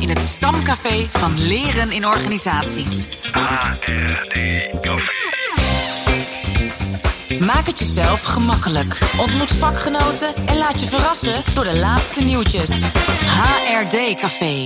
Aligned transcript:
In 0.00 0.08
het 0.08 0.22
stamcafé 0.22 1.06
van 1.10 1.40
Leren 1.40 1.90
in 1.90 2.06
Organisaties. 2.06 3.08
HRD 3.32 4.36
Café. 4.80 5.12
Maak 7.40 7.66
het 7.66 7.78
jezelf 7.78 8.22
gemakkelijk. 8.22 8.98
Ontmoet 9.18 9.48
vakgenoten 9.48 10.34
en 10.46 10.56
laat 10.56 10.80
je 10.80 10.88
verrassen 10.88 11.42
door 11.54 11.64
de 11.64 11.76
laatste 11.76 12.24
nieuwtjes. 12.24 12.82
HRD 13.26 14.20
Café. 14.20 14.64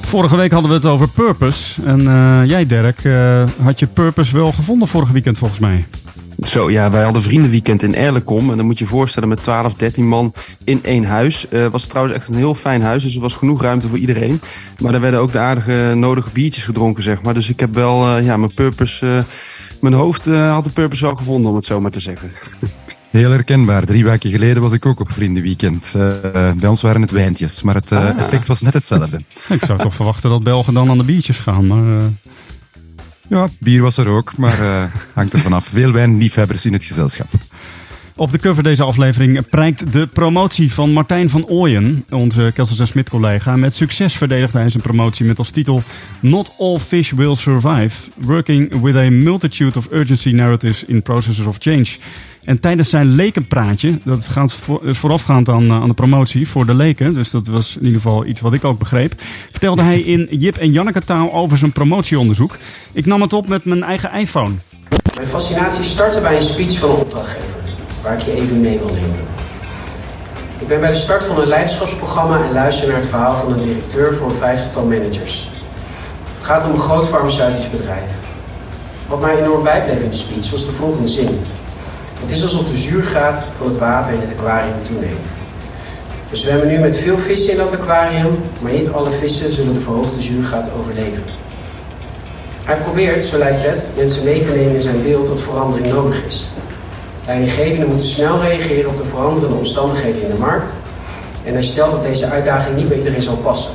Vorige 0.00 0.36
week 0.36 0.52
hadden 0.52 0.70
we 0.70 0.76
het 0.76 0.86
over 0.86 1.08
purpose. 1.08 1.82
En 1.84 2.00
eh, 2.00 2.40
jij, 2.44 2.66
Dirk, 2.66 3.04
eh, 3.04 3.44
had 3.62 3.78
je 3.78 3.86
purpose 3.86 4.34
wel 4.34 4.52
gevonden 4.52 4.88
vorige 4.88 5.12
weekend 5.12 5.38
volgens 5.38 5.60
mij. 5.60 5.86
Zo, 6.42 6.70
ja, 6.70 6.90
wij 6.90 7.02
hadden 7.02 7.22
vriendenweekend 7.22 7.82
in 7.82 7.94
Erlecom. 7.94 8.50
En 8.50 8.56
dan 8.56 8.66
moet 8.66 8.78
je 8.78 8.84
je 8.84 8.90
voorstellen 8.90 9.28
met 9.28 9.42
12, 9.42 9.74
13 9.74 10.08
man 10.08 10.32
in 10.64 10.80
één 10.82 11.04
huis. 11.04 11.46
Het 11.50 11.72
was 11.72 11.86
trouwens 11.86 12.16
echt 12.16 12.28
een 12.28 12.34
heel 12.34 12.54
fijn 12.54 12.82
huis, 12.82 13.02
dus 13.02 13.14
er 13.14 13.20
was 13.20 13.34
genoeg 13.34 13.62
ruimte 13.62 13.88
voor 13.88 13.98
iedereen. 13.98 14.40
Maar 14.78 14.94
er 14.94 15.00
werden 15.00 15.20
ook 15.20 15.32
de 15.32 15.38
aardige 15.38 15.92
nodige 15.94 16.30
biertjes 16.32 16.64
gedronken, 16.64 17.02
zeg 17.02 17.22
maar. 17.22 17.34
Dus 17.34 17.48
ik 17.48 17.60
heb 17.60 17.74
wel, 17.74 18.16
eh, 18.16 18.24
ja, 18.24 18.36
mijn 18.36 18.54
purpose... 18.54 19.24
mijn 19.80 19.94
hoofd 19.94 20.26
had 20.26 20.64
de 20.64 20.70
purpose 20.70 21.04
wel 21.04 21.16
gevonden, 21.16 21.50
om 21.50 21.56
het 21.56 21.66
zo 21.66 21.80
maar 21.80 21.90
te 21.90 22.00
zeggen. 22.00 22.30
Heel 23.10 23.30
herkenbaar. 23.30 23.84
Drie 23.84 24.04
weken 24.04 24.30
geleden 24.30 24.62
was 24.62 24.72
ik 24.72 24.86
ook 24.86 25.00
op 25.00 25.12
vriendenweekend. 25.12 25.94
Uh, 25.96 26.12
bij 26.56 26.68
ons 26.68 26.80
waren 26.80 27.00
het 27.00 27.10
wijntjes, 27.10 27.62
maar 27.62 27.74
het 27.74 27.90
uh, 27.90 27.98
ah. 27.98 28.18
effect 28.18 28.46
was 28.46 28.62
net 28.62 28.72
hetzelfde. 28.74 29.20
ik 29.48 29.64
zou 29.64 29.78
toch 29.78 29.94
verwachten 29.94 30.30
dat 30.30 30.42
Belgen 30.42 30.74
dan 30.74 30.90
aan 30.90 30.98
de 30.98 31.04
biertjes 31.04 31.38
gaan, 31.38 31.66
maar... 31.66 31.84
Uh... 31.84 32.02
Ja, 33.30 33.48
bier 33.58 33.82
was 33.82 33.96
er 33.96 34.08
ook, 34.08 34.36
maar 34.36 34.58
hangt 35.14 35.32
er 35.32 35.38
vanaf. 35.40 35.64
Veel 35.64 35.92
wijnliefhebbers 35.92 36.66
in 36.66 36.72
het 36.72 36.84
gezelschap. 36.84 37.28
Op 38.20 38.32
de 38.32 38.38
cover 38.38 38.62
deze 38.62 38.82
aflevering 38.82 39.48
prijkt 39.48 39.92
de 39.92 40.06
promotie 40.06 40.72
van 40.72 40.92
Martijn 40.92 41.30
van 41.30 41.46
Ooyen, 41.46 42.04
onze 42.10 42.50
Kelsens 42.54 42.80
en 42.80 42.86
Smit 42.86 43.10
collega. 43.10 43.56
Met 43.56 43.74
succes 43.74 44.16
verdedigde 44.16 44.58
hij 44.58 44.70
zijn 44.70 44.82
promotie 44.82 45.26
met 45.26 45.38
als 45.38 45.50
titel 45.50 45.82
Not 46.20 46.54
All 46.58 46.78
Fish 46.78 47.10
Will 47.10 47.34
Survive, 47.34 48.10
Working 48.16 48.80
with 48.80 48.94
a 48.94 49.10
Multitude 49.10 49.78
of 49.78 49.88
Urgency 49.92 50.30
Narratives 50.30 50.84
in 50.84 51.02
Processes 51.02 51.46
of 51.46 51.56
Change. 51.58 51.86
En 52.44 52.60
tijdens 52.60 52.88
zijn 52.88 53.06
lekenpraatje, 53.06 53.98
dat 54.04 54.28
gaat 54.28 54.52
voor, 54.52 54.86
is 54.86 54.98
voorafgaand 54.98 55.48
aan, 55.48 55.72
aan 55.72 55.88
de 55.88 55.94
promotie 55.94 56.48
voor 56.48 56.66
de 56.66 56.74
leken, 56.74 57.12
dus 57.12 57.30
dat 57.30 57.46
was 57.46 57.76
in 57.76 57.84
ieder 57.84 58.00
geval 58.00 58.26
iets 58.26 58.40
wat 58.40 58.52
ik 58.52 58.64
ook 58.64 58.78
begreep, 58.78 59.14
vertelde 59.50 59.82
hij 59.82 60.00
in 60.00 60.28
Jip 60.30 60.56
en 60.56 60.72
Janneke 60.72 61.04
taal 61.04 61.32
over 61.32 61.58
zijn 61.58 61.72
promotieonderzoek. 61.72 62.56
Ik 62.92 63.06
nam 63.06 63.20
het 63.20 63.32
op 63.32 63.48
met 63.48 63.64
mijn 63.64 63.82
eigen 63.82 64.12
iPhone. 64.12 64.54
Mijn 65.14 65.26
fascinatie 65.26 65.84
startte 65.84 66.20
bij 66.20 66.34
een 66.34 66.42
speech 66.42 66.78
van 66.78 66.90
een 66.90 66.96
opdrachtgever 66.96 67.58
waar 68.02 68.14
ik 68.14 68.20
je 68.20 68.32
even 68.32 68.60
mee 68.60 68.78
wil 68.78 68.88
nemen. 68.88 69.28
Ik 70.58 70.66
ben 70.66 70.80
bij 70.80 70.88
de 70.88 70.94
start 70.94 71.24
van 71.24 71.40
een 71.40 71.48
leiderschapsprogramma 71.48 72.44
en 72.44 72.52
luister 72.52 72.88
naar 72.88 72.96
het 72.96 73.06
verhaal 73.06 73.36
van 73.36 73.52
een 73.52 73.62
directeur 73.62 74.14
voor 74.14 74.30
een 74.30 74.36
vijftigtal 74.36 74.84
managers. 74.84 75.48
Het 76.34 76.44
gaat 76.44 76.64
om 76.64 76.70
een 76.70 76.78
groot 76.78 77.08
farmaceutisch 77.08 77.70
bedrijf. 77.70 78.10
Wat 79.08 79.20
mij 79.20 79.38
enorm 79.38 79.62
bijbleef 79.62 80.02
in 80.02 80.08
de 80.08 80.16
speech 80.16 80.50
was 80.50 80.66
de 80.66 80.72
volgende 80.72 81.08
zin. 81.08 81.38
Het 82.20 82.30
is 82.30 82.42
alsof 82.42 82.68
de 82.68 82.76
zuurgraad 82.76 83.44
van 83.56 83.66
het 83.66 83.78
water 83.78 84.12
in 84.12 84.20
het 84.20 84.32
aquarium 84.38 84.82
toeneemt. 84.82 85.28
We 86.30 86.36
zwemmen 86.36 86.68
nu 86.68 86.78
met 86.78 86.98
veel 86.98 87.18
vissen 87.18 87.52
in 87.52 87.58
dat 87.58 87.72
aquarium, 87.72 88.38
maar 88.60 88.72
niet 88.72 88.90
alle 88.90 89.10
vissen 89.10 89.52
zullen 89.52 89.74
de 89.74 89.80
verhoogde 89.80 90.20
zuurgraad 90.20 90.70
overleven. 90.78 91.22
Hij 92.64 92.76
probeert, 92.76 93.22
zo 93.22 93.38
lijkt 93.38 93.62
het, 93.62 93.88
mensen 93.96 94.24
mee 94.24 94.40
te 94.40 94.50
nemen 94.50 94.74
in 94.74 94.80
zijn 94.80 95.02
beeld 95.02 95.26
dat 95.26 95.40
verandering 95.40 95.92
nodig 95.92 96.24
is. 96.26 96.48
Leidinggevenden 97.26 97.88
moeten 97.88 98.06
snel 98.06 98.40
reageren 98.40 98.90
op 98.90 98.96
de 98.96 99.04
veranderende 99.04 99.56
omstandigheden 99.56 100.22
in 100.22 100.30
de 100.30 100.38
markt. 100.38 100.74
En 101.44 101.52
hij 101.52 101.62
stelt 101.62 101.90
dat 101.90 102.02
deze 102.02 102.26
uitdaging 102.26 102.76
niet 102.76 102.88
bij 102.88 102.96
iedereen 102.96 103.22
zal 103.22 103.36
passen. 103.36 103.72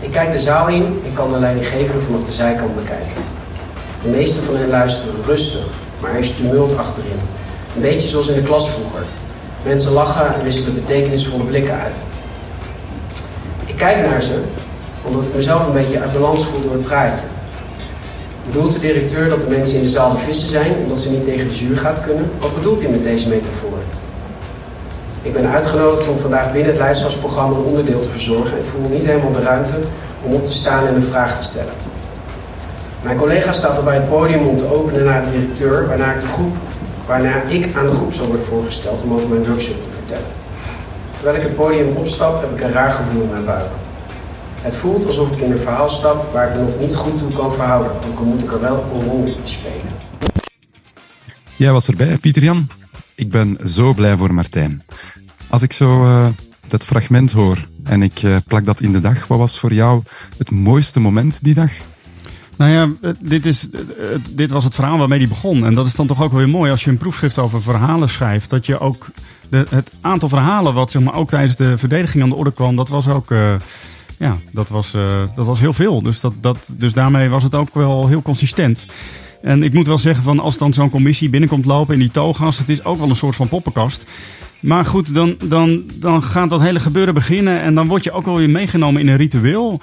Ik 0.00 0.10
kijk 0.10 0.32
de 0.32 0.38
zaal 0.38 0.68
in 0.68 1.00
en 1.04 1.12
kan 1.12 1.32
de 1.32 1.38
leidinggevende 1.38 2.00
vanaf 2.00 2.22
de 2.22 2.32
zijkant 2.32 2.74
bekijken. 2.74 3.22
De 4.02 4.08
meeste 4.08 4.40
van 4.40 4.56
hen 4.56 4.68
luisteren 4.68 5.14
rustig, 5.26 5.66
maar 6.04 6.12
er 6.12 6.18
is 6.18 6.36
tumult 6.36 6.76
achterin. 6.76 7.18
Een 7.74 7.80
beetje 7.80 8.08
zoals 8.08 8.28
in 8.28 8.34
de 8.34 8.42
klas 8.42 8.70
vroeger. 8.70 9.02
Mensen 9.62 9.92
lachen 9.92 10.34
en 10.34 10.42
wisselen 10.42 10.74
betekenisvolle 10.74 11.44
blikken 11.44 11.74
uit. 11.74 12.02
Ik 13.66 13.76
kijk 13.76 14.10
naar 14.10 14.22
ze 14.22 14.40
omdat 15.02 15.26
ik 15.26 15.34
mezelf 15.34 15.66
een 15.66 15.72
beetje 15.72 16.00
uit 16.00 16.12
balans 16.12 16.44
voel 16.44 16.62
door 16.62 16.72
het 16.72 16.84
praatje. 16.84 17.24
Bedoelt 18.46 18.72
de 18.72 18.78
directeur 18.78 19.28
dat 19.28 19.40
de 19.40 19.46
mensen 19.46 19.76
in 19.76 19.82
de 19.82 19.88
zaal 19.88 20.10
de 20.10 20.18
vissen 20.18 20.48
zijn 20.48 20.72
omdat 20.82 20.98
ze 21.00 21.10
niet 21.10 21.24
tegen 21.24 21.48
de 21.48 21.54
zuurgaat 21.54 22.00
kunnen? 22.00 22.30
Wat 22.40 22.54
bedoelt 22.54 22.82
hij 22.82 22.90
met 22.90 23.02
deze 23.02 23.28
metafoor? 23.28 23.78
Ik 25.22 25.32
ben 25.32 25.48
uitgenodigd 25.48 26.08
om 26.08 26.18
vandaag 26.18 26.52
binnen 26.52 26.70
het 26.70 26.78
leiderschapsprogramma 26.78 27.56
een 27.56 27.64
onderdeel 27.64 28.00
te 28.00 28.10
verzorgen 28.10 28.58
en 28.58 28.64
voel 28.64 28.88
niet 28.88 29.06
helemaal 29.06 29.32
de 29.32 29.42
ruimte 29.42 29.74
om 30.22 30.32
op 30.32 30.44
te 30.44 30.52
staan 30.52 30.86
en 30.86 30.94
een 30.94 31.02
vraag 31.02 31.36
te 31.36 31.42
stellen. 31.42 31.93
Mijn 33.04 33.16
collega 33.16 33.52
staat 33.52 33.76
al 33.76 33.84
bij 33.84 33.94
het 33.94 34.08
podium 34.08 34.46
om 34.46 34.56
te 34.56 34.72
openen 34.72 35.04
naar 35.04 35.24
de 35.24 35.30
directeur, 35.30 35.88
waarna 35.88 36.12
ik, 36.14 36.20
de 36.20 36.26
groep, 36.26 36.56
waarna 37.06 37.42
ik 37.42 37.76
aan 37.76 37.86
de 37.86 37.92
groep 37.92 38.12
zal 38.12 38.26
worden 38.26 38.44
voorgesteld 38.44 39.02
om 39.02 39.12
over 39.12 39.28
mijn 39.28 39.46
workshop 39.46 39.82
te 39.82 39.88
vertellen. 39.90 40.26
Terwijl 41.14 41.36
ik 41.36 41.42
het 41.42 41.56
podium 41.56 41.96
opstap, 41.96 42.40
heb 42.40 42.50
ik 42.50 42.60
een 42.60 42.72
raar 42.72 42.92
gevoel 42.92 43.22
in 43.22 43.30
mijn 43.30 43.44
buik. 43.44 43.70
Het 44.60 44.76
voelt 44.76 45.06
alsof 45.06 45.32
ik 45.32 45.40
in 45.40 45.50
een 45.50 45.58
verhaal 45.58 45.88
stap 45.88 46.32
waar 46.32 46.48
ik 46.48 46.54
me 46.54 46.62
nog 46.62 46.78
niet 46.78 46.94
goed 46.94 47.18
toe 47.18 47.32
kan 47.32 47.52
verhouden, 47.52 47.92
ook 47.92 48.18
al 48.18 48.24
moet 48.24 48.42
ik 48.42 48.52
er 48.52 48.60
wel 48.60 48.84
een 48.94 49.08
rol 49.08 49.36
spelen. 49.42 49.92
Jij 51.56 51.72
was 51.72 51.88
erbij, 51.88 52.18
Pieter-Jan. 52.18 52.66
Ik 53.14 53.30
ben 53.30 53.58
zo 53.66 53.92
blij 53.92 54.16
voor 54.16 54.34
Martijn. 54.34 54.82
Als 55.48 55.62
ik 55.62 55.72
zo 55.72 56.02
uh, 56.02 56.26
dat 56.68 56.84
fragment 56.84 57.32
hoor 57.32 57.68
en 57.82 58.02
ik 58.02 58.22
uh, 58.22 58.36
plak 58.46 58.64
dat 58.64 58.80
in 58.80 58.92
de 58.92 59.00
dag, 59.00 59.26
wat 59.26 59.38
was 59.38 59.58
voor 59.58 59.72
jou 59.72 60.02
het 60.38 60.50
mooiste 60.50 61.00
moment 61.00 61.44
die 61.44 61.54
dag? 61.54 61.70
Nou 62.56 62.70
ja, 62.70 63.12
dit, 63.20 63.46
is, 63.46 63.68
dit 64.32 64.50
was 64.50 64.64
het 64.64 64.74
verhaal 64.74 64.98
waarmee 64.98 65.18
die 65.18 65.28
begon. 65.28 65.64
En 65.64 65.74
dat 65.74 65.86
is 65.86 65.94
dan 65.94 66.06
toch 66.06 66.22
ook 66.22 66.30
wel 66.30 66.40
weer 66.40 66.48
mooi 66.48 66.70
als 66.70 66.84
je 66.84 66.90
een 66.90 66.98
proefschrift 66.98 67.38
over 67.38 67.62
verhalen 67.62 68.08
schrijft. 68.08 68.50
Dat 68.50 68.66
je 68.66 68.78
ook 68.78 69.06
de, 69.48 69.66
het 69.68 69.90
aantal 70.00 70.28
verhalen 70.28 70.74
wat 70.74 70.90
zeg 70.90 71.02
maar, 71.02 71.14
ook 71.14 71.28
tijdens 71.28 71.56
de 71.56 71.78
verdediging 71.78 72.22
aan 72.22 72.28
de 72.28 72.36
orde 72.36 72.52
kwam, 72.52 72.76
dat 72.76 72.88
was 72.88 73.08
ook. 73.08 73.30
Uh, 73.30 73.54
ja, 74.18 74.38
dat 74.52 74.68
was, 74.68 74.94
uh, 74.94 75.22
dat 75.36 75.46
was 75.46 75.60
heel 75.60 75.72
veel. 75.72 76.02
Dus, 76.02 76.20
dat, 76.20 76.34
dat, 76.40 76.74
dus 76.76 76.92
daarmee 76.92 77.28
was 77.28 77.42
het 77.42 77.54
ook 77.54 77.74
wel 77.74 78.08
heel 78.08 78.22
consistent. 78.22 78.86
En 79.42 79.62
ik 79.62 79.72
moet 79.72 79.86
wel 79.86 79.98
zeggen, 79.98 80.24
van 80.24 80.38
als 80.38 80.58
dan 80.58 80.72
zo'n 80.72 80.90
commissie 80.90 81.28
binnenkomt 81.28 81.64
lopen 81.64 81.94
in 81.94 82.00
die 82.00 82.10
togas, 82.10 82.58
het 82.58 82.68
is 82.68 82.84
ook 82.84 82.98
wel 82.98 83.08
een 83.08 83.16
soort 83.16 83.36
van 83.36 83.48
poppenkast. 83.48 84.06
Maar 84.60 84.84
goed, 84.84 85.14
dan, 85.14 85.36
dan, 85.44 85.82
dan 85.94 86.22
gaat 86.22 86.50
dat 86.50 86.60
hele 86.60 86.80
gebeuren 86.80 87.14
beginnen 87.14 87.60
en 87.60 87.74
dan 87.74 87.86
word 87.86 88.04
je 88.04 88.12
ook 88.12 88.24
wel 88.24 88.36
weer 88.36 88.50
meegenomen 88.50 89.00
in 89.00 89.08
een 89.08 89.16
ritueel. 89.16 89.80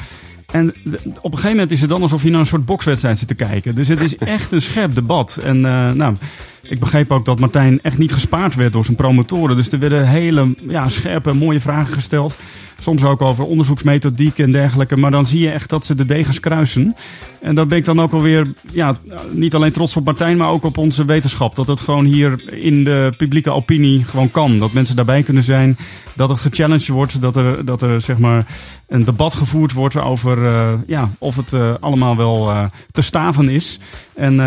En 0.51 0.73
op 1.21 1.31
een 1.31 1.37
gegeven 1.37 1.49
moment 1.49 1.71
is 1.71 1.81
het 1.81 1.89
dan 1.89 2.01
alsof 2.01 2.23
je 2.23 2.29
naar 2.29 2.39
een 2.39 2.45
soort 2.45 2.65
bokswedstrijd 2.65 3.19
zit 3.19 3.27
te 3.27 3.35
kijken. 3.35 3.75
Dus 3.75 3.87
het 3.87 4.01
is 4.01 4.15
echt 4.37 4.51
een 4.51 4.61
scherp 4.61 4.95
debat. 4.95 5.39
En 5.43 5.57
uh, 5.57 5.91
nou, 5.91 6.15
ik 6.61 6.79
begreep 6.79 7.11
ook 7.11 7.25
dat 7.25 7.39
Martijn 7.39 7.79
echt 7.81 7.97
niet 7.97 8.13
gespaard 8.13 8.55
werd 8.55 8.73
door 8.73 8.83
zijn 8.83 8.95
promotoren. 8.95 9.55
Dus 9.55 9.71
er 9.71 9.79
werden 9.79 10.07
hele 10.07 10.53
ja, 10.67 10.89
scherpe, 10.89 11.33
mooie 11.33 11.59
vragen 11.59 11.93
gesteld. 11.93 12.37
Soms 12.79 13.03
ook 13.03 13.21
over 13.21 13.45
onderzoeksmethodiek 13.45 14.39
en 14.39 14.51
dergelijke. 14.51 14.97
Maar 14.97 15.11
dan 15.11 15.27
zie 15.27 15.39
je 15.39 15.51
echt 15.51 15.69
dat 15.69 15.85
ze 15.85 15.95
de 15.95 16.05
degens 16.05 16.39
kruisen. 16.39 16.95
En 17.41 17.55
dat 17.55 17.67
ben 17.67 17.77
ik 17.77 17.85
dan 17.85 18.01
ook 18.01 18.11
alweer, 18.11 18.53
ja, 18.71 18.97
niet 19.31 19.55
alleen 19.55 19.71
trots 19.71 19.97
op 19.97 20.05
Martijn, 20.05 20.37
maar 20.37 20.49
ook 20.49 20.63
op 20.63 20.77
onze 20.77 21.05
wetenschap. 21.05 21.55
Dat 21.55 21.67
het 21.67 21.79
gewoon 21.79 22.05
hier 22.05 22.53
in 22.53 22.83
de 22.83 23.13
publieke 23.17 23.51
opinie 23.51 24.05
gewoon 24.05 24.31
kan. 24.31 24.57
Dat 24.57 24.73
mensen 24.73 24.95
daarbij 24.95 25.23
kunnen 25.23 25.43
zijn. 25.43 25.77
Dat 26.13 26.29
het 26.29 26.39
gechallenged 26.39 26.87
wordt. 26.87 27.21
Dat 27.21 27.35
er, 27.35 27.65
dat 27.65 27.81
er 27.81 28.01
zeg 28.01 28.17
maar 28.17 28.45
een 28.91 29.03
debat 29.03 29.33
gevoerd 29.33 29.73
wordt 29.73 29.97
over 29.97 30.37
uh, 30.37 30.67
ja, 30.87 31.09
of 31.17 31.35
het 31.35 31.53
uh, 31.53 31.73
allemaal 31.79 32.17
wel 32.17 32.49
uh, 32.49 32.65
te 32.91 33.01
staven 33.01 33.49
is. 33.49 33.79
En 34.13 34.39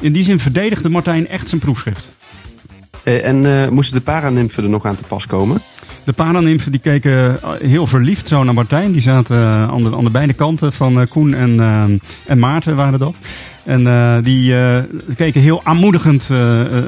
in 0.00 0.12
die 0.12 0.24
zin 0.24 0.38
verdedigde 0.38 0.88
Martijn 0.88 1.28
echt 1.28 1.48
zijn 1.48 1.60
proefschrift. 1.60 2.14
en 3.02 3.72
moesten 3.74 3.96
de 3.96 4.04
paranimfen 4.04 4.62
er 4.62 4.70
nog 4.70 4.84
aan 4.84 4.96
te 4.96 5.04
pas 5.04 5.26
komen? 5.26 5.60
De 6.08 6.14
paranimfen 6.14 6.70
die 6.70 6.80
keken 6.80 7.38
heel 7.62 7.86
verliefd 7.86 8.28
zo 8.28 8.44
naar 8.44 8.54
Martijn. 8.54 8.92
Die 8.92 9.00
zaten 9.00 9.36
aan 9.46 9.82
de, 9.82 9.96
aan 9.96 10.04
de 10.04 10.10
beide 10.10 10.32
kanten 10.32 10.72
van 10.72 11.08
Koen 11.08 11.34
en, 11.34 11.60
en 12.26 12.38
Maarten 12.38 12.76
waren 12.76 12.98
dat. 12.98 13.16
En 13.64 14.22
die 14.22 14.54
keken 15.16 15.40
heel 15.40 15.64
aanmoedigend 15.64 16.28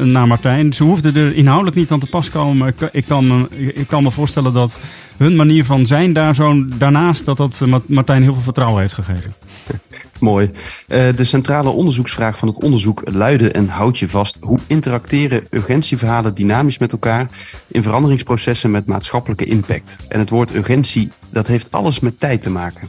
naar 0.02 0.26
Martijn. 0.26 0.72
Ze 0.72 0.84
hoefden 0.84 1.16
er 1.16 1.34
inhoudelijk 1.34 1.76
niet 1.76 1.90
aan 1.90 1.98
te 1.98 2.08
pas 2.08 2.30
komen. 2.30 2.56
Maar 2.56 2.68
ik, 2.68 2.88
ik, 2.92 3.04
kan, 3.06 3.26
me, 3.26 3.48
ik 3.74 3.86
kan 3.86 4.02
me 4.02 4.10
voorstellen 4.10 4.52
dat 4.52 4.78
hun 5.16 5.36
manier 5.36 5.64
van 5.64 5.86
zijn 5.86 6.12
daar 6.12 6.34
zo 6.34 6.64
daarnaast... 6.78 7.24
dat 7.24 7.36
dat 7.36 7.64
Martijn 7.86 8.22
heel 8.22 8.32
veel 8.32 8.42
vertrouwen 8.42 8.80
heeft 8.80 8.94
gegeven. 8.94 9.34
Mooi. 10.20 10.50
de 10.86 11.24
centrale 11.24 11.68
onderzoeksvraag 11.68 12.38
van 12.38 12.48
het 12.48 12.62
onderzoek 12.62 13.02
luidde 13.04 13.50
en 13.50 13.68
houd 13.68 13.98
je 13.98 14.08
vast. 14.08 14.38
Hoe 14.40 14.58
interacteren 14.66 15.46
urgentieverhalen 15.50 16.34
dynamisch 16.34 16.78
met 16.78 16.92
elkaar 16.92 17.30
in 17.66 17.82
veranderingsprocessen 17.82 18.70
met 18.70 18.86
maatschappelijke 18.86 19.44
impact? 19.44 19.96
En 20.08 20.18
het 20.18 20.30
woord 20.30 20.54
urgentie, 20.54 21.10
dat 21.30 21.46
heeft 21.46 21.72
alles 21.72 22.00
met 22.00 22.20
tijd 22.20 22.42
te 22.42 22.50
maken. 22.50 22.88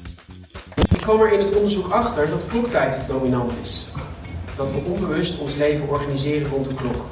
Ik 0.75 1.01
kwam 1.01 1.21
er 1.21 1.33
in 1.33 1.39
het 1.39 1.55
onderzoek 1.55 1.87
achter 1.91 2.29
dat 2.29 2.45
kloktijd 2.47 3.03
dominant 3.07 3.59
is. 3.61 3.91
Dat 4.55 4.71
we 4.71 4.77
onbewust 4.77 5.39
ons 5.39 5.55
leven 5.55 5.89
organiseren 5.89 6.49
rond 6.49 6.65
de 6.67 6.73
klok. 6.73 7.05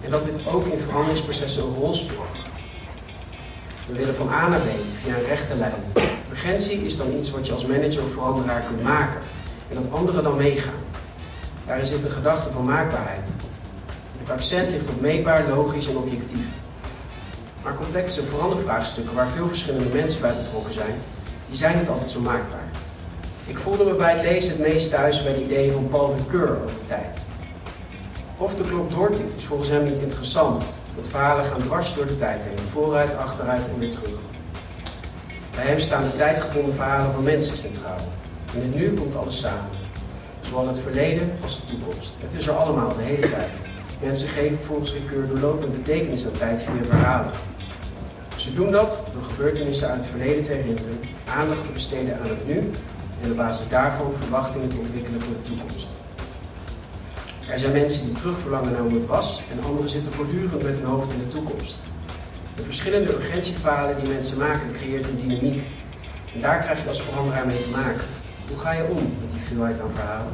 En 0.00 0.10
dat 0.10 0.22
dit 0.22 0.46
ook 0.46 0.66
in 0.66 0.78
veranderingsprocessen 0.78 1.62
een 1.62 1.74
rol 1.74 1.94
speelt. 1.94 2.36
We 3.92 3.98
willen 3.98 4.14
van 4.14 4.28
A 4.28 4.48
naar 4.48 4.60
B 4.60 4.68
via 5.02 5.14
een 5.14 5.24
rechte 5.24 5.54
lijn. 5.54 5.72
Urgentie 6.30 6.84
is 6.84 6.96
dan 6.96 7.12
iets 7.18 7.30
wat 7.30 7.46
je 7.46 7.52
als 7.52 7.66
manager 7.66 8.02
of 8.02 8.12
veranderaar 8.12 8.62
kunt 8.62 8.82
maken 8.82 9.20
en 9.68 9.74
dat 9.74 9.90
anderen 9.90 10.22
dan 10.22 10.36
meegaan. 10.36 10.80
Daarin 11.66 11.86
zit 11.86 12.04
een 12.04 12.10
gedachte 12.10 12.50
van 12.50 12.64
maakbaarheid. 12.64 13.32
Het 14.18 14.30
accent 14.30 14.70
ligt 14.70 14.88
op 14.88 15.00
meetbaar, 15.00 15.48
logisch 15.48 15.88
en 15.88 15.96
objectief. 15.96 16.46
Maar 17.62 17.74
complexe 17.74 18.22
verandervraagstukken 18.24 19.14
waar 19.14 19.28
veel 19.28 19.48
verschillende 19.48 19.88
mensen 19.88 20.20
bij 20.20 20.34
betrokken 20.42 20.72
zijn, 20.72 20.94
die 21.46 21.56
zijn 21.56 21.78
niet 21.78 21.88
altijd 21.88 22.10
zo 22.10 22.20
maakbaar. 22.20 22.68
Ik 23.46 23.58
voelde 23.58 23.84
me 23.84 23.94
bij 23.94 24.12
het 24.12 24.22
lezen 24.22 24.50
het 24.50 24.60
meest 24.60 24.90
thuis 24.90 25.22
bij 25.22 25.32
de 25.34 25.44
ideeën 25.44 25.72
van 25.72 25.88
Paul 25.88 26.14
Ricoeur 26.16 26.62
over 26.62 26.84
tijd. 26.84 27.18
Of 28.36 28.54
de 28.54 28.64
klok 28.64 28.90
doortikt 28.90 29.36
is 29.36 29.44
volgens 29.44 29.68
hem 29.68 29.84
niet 29.84 29.98
interessant. 29.98 30.64
Want 30.94 31.08
verhalen 31.08 31.44
gaan 31.44 31.62
dwars 31.62 31.94
door 31.94 32.06
de 32.06 32.14
tijd 32.14 32.44
heen, 32.44 32.58
vooruit, 32.70 33.16
achteruit 33.16 33.68
en 33.68 33.78
weer 33.78 33.90
terug. 33.90 34.18
Bij 35.54 35.64
hem 35.64 35.78
staan 35.78 36.02
de 36.02 36.16
tijdgebonden 36.16 36.74
verhalen 36.74 37.12
van 37.12 37.22
mensen 37.22 37.56
centraal. 37.56 38.00
In 38.52 38.62
het 38.62 38.74
nu 38.74 38.92
komt 38.94 39.16
alles 39.16 39.38
samen. 39.38 39.70
Zowel 40.40 40.66
het 40.66 40.78
verleden 40.78 41.38
als 41.42 41.60
de 41.60 41.66
toekomst. 41.66 42.14
Het 42.20 42.34
is 42.34 42.46
er 42.46 42.54
allemaal, 42.54 42.96
de 42.96 43.02
hele 43.02 43.28
tijd. 43.28 43.60
Mensen 44.00 44.28
geven 44.28 44.58
volgens 44.58 44.92
Ricoeur 44.92 45.28
doorlopend 45.28 45.72
betekenis 45.72 46.26
aan 46.26 46.32
tijd 46.32 46.62
via 46.62 46.84
verhalen. 46.84 47.32
Ze 48.36 48.54
doen 48.54 48.70
dat 48.72 49.02
door 49.12 49.22
gebeurtenissen 49.22 49.88
uit 49.88 49.96
het 49.96 50.06
verleden 50.06 50.42
te 50.42 50.52
herinneren, 50.52 51.00
aandacht 51.28 51.64
te 51.64 51.70
besteden 51.70 52.18
aan 52.18 52.28
het 52.28 52.46
nu 52.46 52.70
en 53.22 53.30
op 53.30 53.36
basis 53.36 53.68
daarvan 53.68 54.12
verwachtingen 54.18 54.68
te 54.68 54.78
ontwikkelen 54.78 55.20
voor 55.20 55.34
de 55.34 55.42
toekomst. 55.42 55.88
Er 57.52 57.58
zijn 57.58 57.72
mensen 57.72 58.04
die 58.04 58.14
terugverlangen 58.14 58.72
naar 58.72 58.80
hoe 58.80 58.94
het 58.94 59.06
was 59.06 59.42
en 59.52 59.64
anderen 59.64 59.88
zitten 59.88 60.12
voortdurend 60.12 60.62
met 60.62 60.76
hun 60.76 60.86
hoofd 60.86 61.12
in 61.12 61.18
de 61.18 61.26
toekomst. 61.26 61.78
De 62.56 62.62
verschillende 62.62 63.14
urgentieverhalen 63.14 63.96
die 64.00 64.12
mensen 64.12 64.38
maken 64.38 64.72
creëert 64.72 65.08
een 65.08 65.16
dynamiek. 65.16 65.62
En 66.34 66.40
daar 66.40 66.58
krijg 66.58 66.82
je 66.82 66.88
als 66.88 67.02
veranderaar 67.02 67.46
mee 67.46 67.58
te 67.58 67.68
maken. 67.68 68.04
Hoe 68.48 68.58
ga 68.58 68.72
je 68.72 68.84
om 68.84 69.12
met 69.20 69.30
die 69.30 69.40
veelheid 69.40 69.80
aan 69.80 69.90
verhalen? 69.94 70.32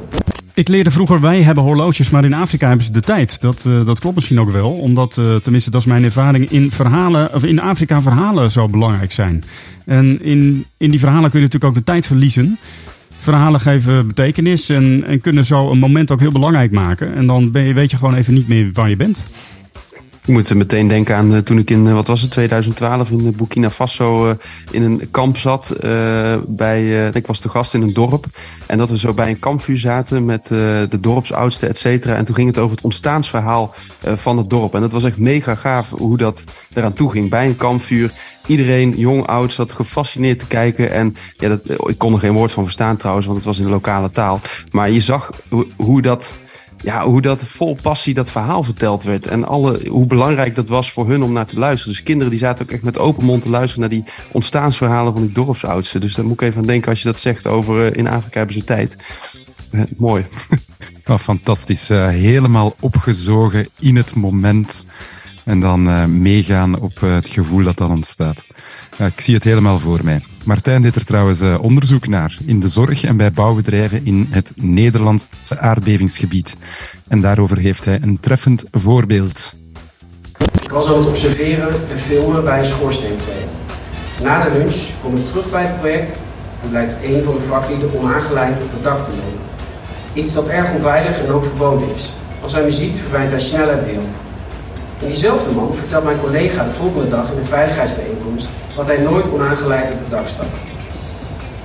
Ik 0.53 0.67
leerde 0.67 0.91
vroeger, 0.91 1.21
wij 1.21 1.41
hebben 1.41 1.63
horloges, 1.63 2.09
maar 2.09 2.25
in 2.25 2.33
Afrika 2.33 2.67
hebben 2.67 2.85
ze 2.85 2.91
de 2.91 3.01
tijd. 3.01 3.41
Dat, 3.41 3.63
uh, 3.67 3.85
dat 3.85 3.99
klopt 3.99 4.15
misschien 4.15 4.39
ook 4.39 4.51
wel, 4.51 4.71
omdat, 4.71 5.17
uh, 5.17 5.35
tenminste 5.35 5.71
dat 5.71 5.81
is 5.81 5.87
mijn 5.87 6.03
ervaring, 6.03 6.51
in, 6.51 6.71
verhalen, 6.71 7.33
of 7.33 7.43
in 7.43 7.59
Afrika 7.59 8.01
verhalen 8.01 8.51
zo 8.51 8.67
belangrijk 8.67 9.11
zijn. 9.11 9.43
En 9.85 10.23
in, 10.23 10.65
in 10.77 10.89
die 10.89 10.99
verhalen 10.99 11.29
kun 11.29 11.39
je 11.39 11.45
natuurlijk 11.45 11.71
ook 11.73 11.85
de 11.85 11.91
tijd 11.91 12.07
verliezen. 12.07 12.57
Verhalen 13.19 13.61
geven 13.61 14.07
betekenis 14.07 14.69
en, 14.69 15.03
en 15.03 15.21
kunnen 15.21 15.45
zo 15.45 15.69
een 15.69 15.77
moment 15.77 16.11
ook 16.11 16.19
heel 16.19 16.31
belangrijk 16.31 16.71
maken. 16.71 17.15
En 17.15 17.25
dan 17.25 17.51
weet 17.51 17.91
je 17.91 17.97
gewoon 17.97 18.15
even 18.15 18.33
niet 18.33 18.47
meer 18.47 18.69
waar 18.73 18.89
je 18.89 18.95
bent. 18.95 19.23
Ik 20.25 20.35
moet 20.35 20.53
meteen 20.53 20.87
denken 20.87 21.15
aan 21.15 21.33
uh, 21.33 21.37
toen 21.37 21.57
ik 21.57 21.69
in, 21.69 21.85
uh, 21.85 21.93
wat 21.93 22.07
was 22.07 22.21
het, 22.21 22.31
2012 22.31 23.09
in 23.09 23.35
Burkina 23.35 23.69
Faso 23.69 24.35
in 24.71 24.83
een 24.83 25.07
kamp 25.11 25.37
zat. 25.37 25.75
bij, 26.47 27.09
ik 27.13 27.27
was 27.27 27.41
de 27.41 27.49
gast 27.49 27.73
in 27.73 27.81
een 27.81 27.93
dorp. 27.93 28.25
En 28.65 28.77
dat 28.77 28.89
we 28.89 28.97
zo 28.97 29.13
bij 29.13 29.29
een 29.29 29.39
kampvuur 29.39 29.77
zaten 29.77 30.25
met 30.25 30.47
de 30.47 30.99
dorpsoudsten, 30.99 31.69
et 31.69 31.77
cetera. 31.77 32.15
En 32.15 32.25
toen 32.25 32.35
ging 32.35 32.47
het 32.47 32.57
over 32.57 32.75
het 32.75 32.85
ontstaansverhaal 32.85 33.73
van 34.03 34.37
het 34.37 34.49
dorp. 34.49 34.75
En 34.75 34.81
dat 34.81 34.91
was 34.91 35.03
echt 35.03 35.17
mega 35.17 35.55
gaaf 35.55 35.89
hoe 35.89 36.17
dat 36.17 36.43
eraan 36.73 36.93
toe 36.93 37.11
ging. 37.11 37.29
Bij 37.29 37.45
een 37.45 37.57
kampvuur. 37.57 38.11
Iedereen, 38.45 38.93
jong, 38.97 39.27
oud, 39.27 39.53
zat 39.53 39.71
gefascineerd 39.71 40.39
te 40.39 40.47
kijken. 40.47 40.91
En 40.91 41.15
ja, 41.37 41.49
dat, 41.49 41.87
ik 41.89 41.97
kon 41.97 42.13
er 42.13 42.19
geen 42.19 42.33
woord 42.33 42.51
van 42.51 42.63
verstaan 42.63 42.97
trouwens, 42.97 43.25
want 43.25 43.37
het 43.37 43.47
was 43.47 43.57
in 43.57 43.63
de 43.63 43.69
lokale 43.69 44.11
taal. 44.11 44.39
Maar 44.71 44.89
je 44.89 45.01
zag 45.01 45.29
hoe 45.75 46.01
dat 46.01 46.33
ja, 46.83 47.05
hoe 47.05 47.21
dat 47.21 47.43
vol 47.43 47.77
passie 47.81 48.13
dat 48.13 48.31
verhaal 48.31 48.63
verteld 48.63 49.03
werd. 49.03 49.27
En 49.27 49.47
alle, 49.47 49.87
hoe 49.89 50.05
belangrijk 50.05 50.55
dat 50.55 50.69
was 50.69 50.91
voor 50.91 51.09
hun 51.09 51.23
om 51.23 51.31
naar 51.31 51.45
te 51.45 51.59
luisteren. 51.59 51.93
Dus 51.93 52.03
kinderen 52.03 52.31
die 52.31 52.39
zaten 52.39 52.65
ook 52.65 52.71
echt 52.71 52.83
met 52.83 52.99
open 52.99 53.25
mond 53.25 53.41
te 53.41 53.49
luisteren 53.49 53.79
naar 53.79 53.99
die 53.99 54.11
ontstaansverhalen 54.31 55.13
van 55.13 55.21
die 55.21 55.31
dorpsoudsten. 55.31 56.01
Dus 56.01 56.13
daar 56.13 56.25
moet 56.25 56.41
ik 56.41 56.47
even 56.47 56.61
aan 56.61 56.67
denken 56.67 56.89
als 56.89 57.01
je 57.01 57.07
dat 57.07 57.19
zegt 57.19 57.47
over 57.47 57.91
uh, 57.91 57.97
in 57.97 58.07
Afrika 58.07 58.37
hebben 58.37 58.55
ze 58.55 58.63
tijd. 58.63 58.95
Uh, 59.71 59.81
mooi. 59.97 60.25
Oh, 61.05 61.17
fantastisch. 61.17 61.89
Uh, 61.89 62.07
helemaal 62.07 62.75
opgezogen 62.79 63.67
in 63.79 63.95
het 63.95 64.15
moment. 64.15 64.85
En 65.43 65.59
dan 65.59 66.21
meegaan 66.21 66.79
op 66.79 66.99
het 66.99 67.29
gevoel 67.29 67.63
dat 67.63 67.77
dan 67.77 67.91
ontstaat. 67.91 68.45
ik 68.97 69.21
zie 69.21 69.35
het 69.35 69.43
helemaal 69.43 69.79
voor 69.79 69.99
mij. 70.03 70.21
Martijn 70.49 70.81
deed 70.81 70.95
er 70.95 71.05
trouwens 71.05 71.41
uh, 71.41 71.57
onderzoek 71.61 72.07
naar 72.07 72.37
in 72.45 72.59
de 72.59 72.67
zorg 72.67 73.03
en 73.03 73.17
bij 73.17 73.31
bouwbedrijven 73.31 74.05
in 74.05 74.27
het 74.29 74.51
Nederlandse 74.55 75.59
aardbevingsgebied. 75.59 76.57
En 77.07 77.21
daarover 77.21 77.57
heeft 77.57 77.85
hij 77.85 77.99
een 78.01 78.19
treffend 78.19 78.65
voorbeeld. 78.71 79.53
Ik 80.61 80.71
was 80.71 80.87
aan 80.87 80.97
het 80.97 81.07
observeren 81.07 81.69
en 81.91 81.97
filmen 81.97 82.43
bij 82.43 82.59
een 82.59 82.65
schoorsteenproject. 82.65 83.59
Na 84.23 84.43
de 84.43 84.51
lunch 84.57 84.75
kom 85.01 85.15
ik 85.15 85.25
terug 85.25 85.51
bij 85.51 85.63
het 85.63 85.79
project 85.79 86.19
en 86.63 86.69
blijkt 86.69 86.97
een 87.03 87.23
van 87.23 87.33
de 87.33 87.41
vaklieden 87.41 87.99
onaangeleid 87.99 88.61
op 88.61 88.71
het 88.71 88.83
dak 88.83 89.03
te 89.03 89.11
lopen. 89.11 89.41
Iets 90.13 90.33
dat 90.33 90.47
erg 90.47 90.73
onveilig 90.73 91.19
en 91.19 91.31
ook 91.31 91.45
verboden 91.45 91.93
is. 91.93 92.13
Als 92.41 92.53
hij 92.53 92.63
me 92.63 92.71
ziet, 92.71 92.99
verdwijnt 92.99 93.31
hij 93.31 93.39
snel 93.39 93.67
uit 93.67 93.85
beeld. 93.85 94.17
En 95.01 95.07
diezelfde 95.07 95.51
man 95.51 95.75
vertelt 95.75 96.03
mijn 96.03 96.19
collega 96.19 96.63
de 96.63 96.71
volgende 96.71 97.07
dag 97.07 97.31
in 97.31 97.37
een 97.37 97.45
veiligheidsbijeenkomst 97.45 98.49
dat 98.75 98.87
hij 98.87 98.97
nooit 98.97 99.31
onaangeleid 99.31 99.91
op 99.91 99.99
het 99.99 100.09
dak 100.09 100.27
staat. 100.27 100.61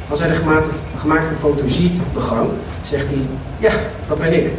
Als 0.09 0.19
hij 0.21 0.29
de 0.29 0.71
gemaakte, 0.97 1.35
foto 1.35 1.67
ziet 1.67 2.01
op 2.07 2.15
de 2.15 2.21
gang, 2.21 2.49
zegt 2.83 3.11
hij: 3.11 3.21
Ja, 3.59 3.73
dat 4.07 4.19
ben 4.19 4.33
ik. 4.33 4.53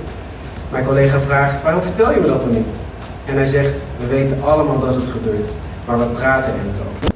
Mijn 0.72 0.86
collega 0.86 1.19
vraagt: 1.19 1.63
Waarom 1.63 1.81
vertel 1.81 2.12
je 2.12 2.19
me 2.19 2.27
dat 2.27 2.42
dan 2.42 2.54
niet? 2.54 2.86
En 3.25 3.36
hij 3.36 3.45
zegt: 3.45 3.83
We 4.00 4.07
weten 4.07 4.44
allemaal 4.44 4.80
dat 4.80 4.95
het 4.95 5.07
gebeurt, 5.07 5.50
maar 5.86 6.00
we 6.00 6.06
praten 6.06 6.54
er 6.54 6.66
niet 6.66 6.80
over. 6.80 7.13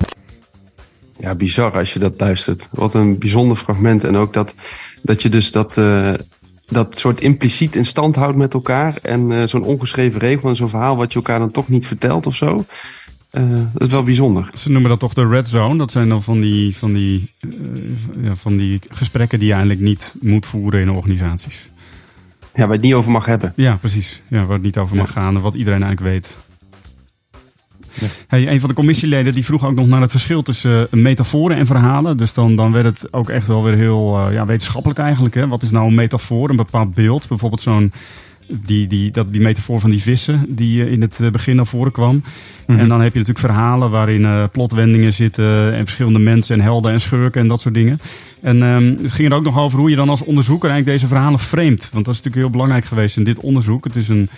Ja, 1.17 1.35
bizar 1.35 1.71
als 1.77 1.93
je 1.93 1.99
dat 1.99 2.13
luistert. 2.17 2.67
Wat 2.71 2.93
een 2.93 3.17
bijzonder 3.17 3.57
fragment. 3.57 4.03
En 4.03 4.17
ook 4.17 4.33
dat, 4.33 4.53
dat 5.01 5.21
je 5.21 5.29
dus 5.29 5.51
dat, 5.51 5.77
uh, 5.77 6.13
dat 6.69 6.97
soort 6.97 7.21
impliciet 7.21 7.75
in 7.75 7.85
stand 7.85 8.15
houdt 8.15 8.37
met 8.37 8.53
elkaar. 8.53 8.97
En 9.01 9.29
uh, 9.31 9.43
zo'n 9.45 9.63
ongeschreven 9.63 10.19
regel 10.19 10.49
en 10.49 10.55
zo'n 10.55 10.69
verhaal 10.69 10.97
wat 10.97 11.11
je 11.11 11.17
elkaar 11.17 11.39
dan 11.39 11.51
toch 11.51 11.67
niet 11.67 11.87
vertelt 11.87 12.25
of 12.25 12.35
zo. 12.35 12.65
Uh, 13.31 13.43
dat 13.73 13.87
is 13.87 13.93
wel 13.93 14.03
bijzonder. 14.03 14.49
Ze 14.53 14.71
noemen 14.71 14.89
dat 14.89 14.99
toch 14.99 15.13
de 15.13 15.27
red 15.27 15.47
zone. 15.47 15.77
Dat 15.77 15.91
zijn 15.91 16.09
dan 16.09 16.23
van 16.23 16.39
die, 16.39 16.77
van 16.77 16.93
die, 16.93 17.31
uh, 17.39 17.51
ja, 18.21 18.35
van 18.35 18.57
die 18.57 18.79
gesprekken 18.89 19.37
die 19.39 19.47
je 19.47 19.53
eigenlijk 19.53 19.83
niet 19.83 20.15
moet 20.21 20.45
voeren 20.45 20.81
in 20.81 20.91
organisaties. 20.91 21.69
Ja, 22.55 22.65
waar 22.65 22.75
het 22.75 22.81
niet 22.81 22.93
over 22.93 23.11
mag 23.11 23.25
hebben. 23.25 23.53
Ja, 23.55 23.75
precies. 23.75 24.21
Ja, 24.27 24.45
waar 24.45 24.53
het 24.53 24.61
niet 24.61 24.77
over 24.77 24.95
mag 24.95 25.11
gaan 25.11 25.35
en 25.35 25.41
wat 25.41 25.55
iedereen 25.55 25.83
eigenlijk 25.83 26.13
weet. 26.13 26.37
Ja. 27.99 28.37
Een 28.37 28.59
van 28.59 28.69
de 28.69 28.75
commissieleden 28.75 29.33
die 29.33 29.45
vroeg 29.45 29.65
ook 29.65 29.75
nog 29.75 29.87
naar 29.87 30.01
het 30.01 30.11
verschil 30.11 30.41
tussen 30.41 30.87
uh, 30.91 31.03
metaforen 31.03 31.57
en 31.57 31.65
verhalen. 31.65 32.17
Dus 32.17 32.33
dan, 32.33 32.55
dan 32.55 32.71
werd 32.71 32.85
het 32.85 33.13
ook 33.13 33.29
echt 33.29 33.47
wel 33.47 33.63
weer 33.63 33.75
heel 33.75 34.19
uh, 34.19 34.33
ja, 34.33 34.45
wetenschappelijk 34.45 34.99
eigenlijk. 34.99 35.35
Hè? 35.35 35.47
Wat 35.47 35.63
is 35.63 35.71
nou 35.71 35.87
een 35.87 35.95
metafoor? 35.95 36.49
Een 36.49 36.55
bepaald 36.55 36.93
beeld. 36.93 37.27
Bijvoorbeeld 37.27 37.61
zo'n 37.61 37.91
die, 38.51 38.87
die, 38.87 39.11
dat, 39.11 39.33
die 39.33 39.41
metafoor 39.41 39.79
van 39.79 39.89
die 39.89 40.01
vissen 40.01 40.45
die 40.47 40.89
in 40.89 41.01
het 41.01 41.21
begin 41.31 41.55
naar 41.55 41.65
voren 41.65 41.91
kwam. 41.91 42.15
Mm 42.15 42.23
-hmm. 42.65 42.79
En 42.79 42.87
dan 42.87 43.01
heb 43.01 43.13
je 43.13 43.19
natuurlijk 43.19 43.45
verhalen 43.45 43.89
waarin 43.89 44.21
uh, 44.21 44.43
plotwendingen 44.51 45.13
zitten 45.13 45.73
en 45.73 45.83
verschillende 45.83 46.19
mensen 46.19 46.55
en 46.55 46.61
helden 46.61 46.91
en 46.91 47.01
schurken 47.01 47.41
en 47.41 47.47
dat 47.47 47.61
soort 47.61 47.73
dingen. 47.73 47.99
En 48.41 48.61
um, 48.61 48.97
het 49.01 49.11
ging 49.11 49.29
er 49.29 49.37
ook 49.37 49.43
nog 49.43 49.59
over 49.59 49.79
hoe 49.79 49.89
je 49.89 49.95
dan 49.95 50.09
als 50.09 50.23
onderzoeker 50.23 50.69
eigenlijk 50.69 50.99
deze 50.99 51.13
verhalen 51.13 51.39
framet. 51.39 51.89
Want 51.91 52.05
dat 52.05 52.13
is 52.13 52.21
natuurlijk 52.21 52.35
heel 52.35 52.49
belangrijk 52.49 52.85
geweest 52.85 53.17
in 53.17 53.23
dit 53.23 53.39
onderzoek. 53.39 53.83
Het 53.83 53.95
is 53.95 54.09
een 54.09 54.29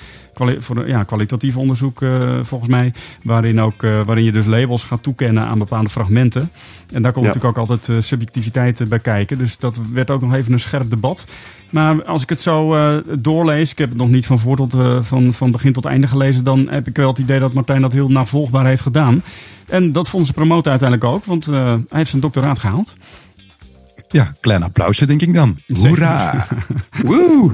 voor, 0.60 0.88
ja, 0.88 1.04
kwalitatief 1.04 1.58
onderzoek 1.58 2.02
uh, 2.02 2.40
volgens 2.44 2.70
mij. 2.70 2.94
Waarin, 3.24 3.62
ook, 3.62 3.84
uh, 3.84 4.02
waarin 4.02 4.24
je 4.24 4.32
dus 4.32 4.46
labels 4.46 4.84
gaat 4.84 5.04
toekennen 5.04 5.44
aan 5.44 5.58
bepaalde 5.58 5.90
fragmenten. 5.90 6.52
En 6.92 7.02
daar 7.02 7.12
komt 7.12 7.26
ja. 7.26 7.34
natuurlijk 7.34 7.58
ook 7.58 7.70
altijd 7.70 8.04
subjectiviteit 8.04 8.90
bij 8.90 9.00
kijken. 9.00 9.38
Dus 9.38 9.58
dat 9.58 9.80
werd 9.94 10.10
ook 10.10 10.22
nog 10.22 10.34
even 10.34 10.54
een 10.54 10.60
scherp 10.60 10.90
debat. 10.90 11.26
Maar 11.70 12.04
als 12.04 12.22
ik 12.22 12.30
het 12.30 12.42
zo 12.42 12.76
doorlees, 13.20 13.72
ik 13.72 13.78
heb 13.78 13.90
het 13.90 13.98
nog 14.02 14.10
niet 14.10 14.26
van, 14.26 14.40
voor 14.40 14.56
tot, 14.56 14.76
van, 15.02 15.34
van 15.34 15.52
begin 15.52 15.74
tot 15.74 15.86
einde 15.86 16.08
gelezen. 16.08 16.44
Dan 16.44 16.70
heb 16.70 16.88
ik 16.88 16.96
wel 16.96 17.08
het 17.08 17.18
idee 17.18 17.40
dat 17.40 17.54
Martijn 17.54 17.82
dat 17.82 17.94
heel 17.94 18.10
navolgbaar 18.10 18.66
heeft 18.66 18.82
gedaan. 18.82 19.24
En 19.68 19.92
dat 19.92 20.10
vonden 20.10 20.28
ze 20.28 20.34
promoten 20.34 20.72
uiteindelijk 20.72 21.10
ook. 21.10 21.26
Want 21.26 21.46
hij 21.46 21.80
heeft 21.90 22.10
zijn 22.10 22.22
doctoraat 22.22 22.60
gehaald. 22.60 22.96
Ja, 24.10 24.34
klein 24.40 24.64
applausje 24.64 25.06
denk 25.06 25.22
ik 25.22 25.34
dan. 25.34 25.60
Hoera! 25.68 26.48
Woe! 27.04 27.52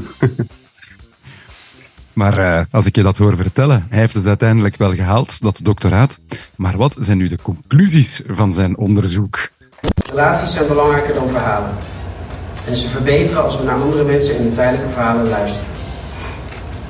Maar 2.17 2.39
uh, 2.39 2.61
als 2.71 2.85
ik 2.85 2.95
je 2.95 3.03
dat 3.03 3.17
hoor 3.17 3.35
vertellen, 3.35 3.85
hij 3.89 3.99
heeft 3.99 4.13
het 4.13 4.25
uiteindelijk 4.25 4.75
wel 4.77 4.93
gehaald, 4.93 5.41
dat 5.41 5.59
doctoraat. 5.63 6.19
Maar 6.55 6.77
wat 6.77 6.97
zijn 6.99 7.17
nu 7.17 7.27
de 7.27 7.37
conclusies 7.41 8.21
van 8.27 8.51
zijn 8.51 8.77
onderzoek? 8.77 9.49
Relaties 10.09 10.53
zijn 10.53 10.67
belangrijker 10.67 11.13
dan 11.13 11.29
verhalen. 11.29 11.69
En 12.67 12.75
ze 12.75 12.87
verbeteren 12.87 13.43
als 13.43 13.57
we 13.57 13.63
naar 13.63 13.81
andere 13.81 14.03
mensen 14.03 14.37
en 14.37 14.43
hun 14.43 14.53
tijdelijke 14.53 14.89
verhalen 14.89 15.29
luisteren. 15.29 15.73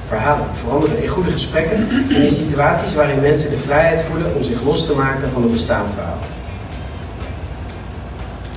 Verhalen 0.07 0.45
veranderen 0.53 1.01
in 1.01 1.07
goede 1.07 1.31
gesprekken 1.31 1.87
en 2.09 2.21
in 2.21 2.29
situaties 2.29 2.95
waarin 2.95 3.21
mensen 3.21 3.49
de 3.49 3.57
vrijheid 3.57 4.01
voelen 4.01 4.35
om 4.35 4.43
zich 4.43 4.63
los 4.63 4.85
te 4.85 4.95
maken 4.95 5.31
van 5.31 5.43
een 5.43 5.51
bestaand 5.51 5.91
verhaal. 5.91 6.19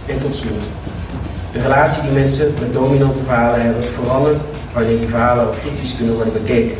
En 0.06 0.18
tot 0.18 0.36
slot. 0.36 0.62
De 1.52 1.60
relatie 1.60 2.02
die 2.02 2.12
mensen 2.12 2.54
met 2.60 2.72
dominante 2.72 3.22
verhalen 3.22 3.62
hebben 3.62 3.84
verandert 3.84 4.42
wanneer 4.72 4.98
die 4.98 5.08
verhalen 5.08 5.46
ook 5.46 5.56
kritisch 5.56 5.96
kunnen 5.96 6.14
worden 6.14 6.32
bekeken. 6.32 6.76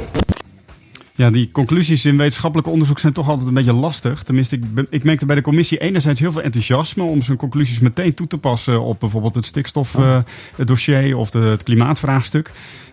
Ja, 1.20 1.30
die 1.30 1.50
conclusies 1.52 2.04
in 2.04 2.16
wetenschappelijk 2.16 2.68
onderzoek 2.68 2.98
zijn 2.98 3.12
toch 3.12 3.28
altijd 3.28 3.48
een 3.48 3.54
beetje 3.54 3.72
lastig. 3.72 4.22
Tenminste, 4.22 4.56
ik, 4.56 4.86
ik 4.90 5.04
merkte 5.04 5.26
bij 5.26 5.36
de 5.36 5.42
commissie 5.42 5.78
enerzijds 5.78 6.20
heel 6.20 6.32
veel 6.32 6.42
enthousiasme 6.42 7.02
om 7.02 7.22
zijn 7.22 7.36
conclusies 7.36 7.78
meteen 7.78 8.14
toe 8.14 8.26
te 8.26 8.38
passen 8.38 8.82
op 8.82 9.00
bijvoorbeeld 9.00 9.34
het 9.34 9.46
stikstofdossier 9.46 11.16
of 11.16 11.30
de, 11.30 11.38
het 11.38 11.62
klimaatvraagstuk. 11.62 12.50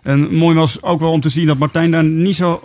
En 0.07 0.35
mooi 0.35 0.55
was 0.55 0.83
ook 0.83 0.99
wel 0.99 1.11
om 1.11 1.21
te 1.21 1.29
zien 1.29 1.45
dat 1.45 1.57
Martijn 1.57 1.91
daar 1.91 2.03
niet 2.03 2.35
zo 2.35 2.61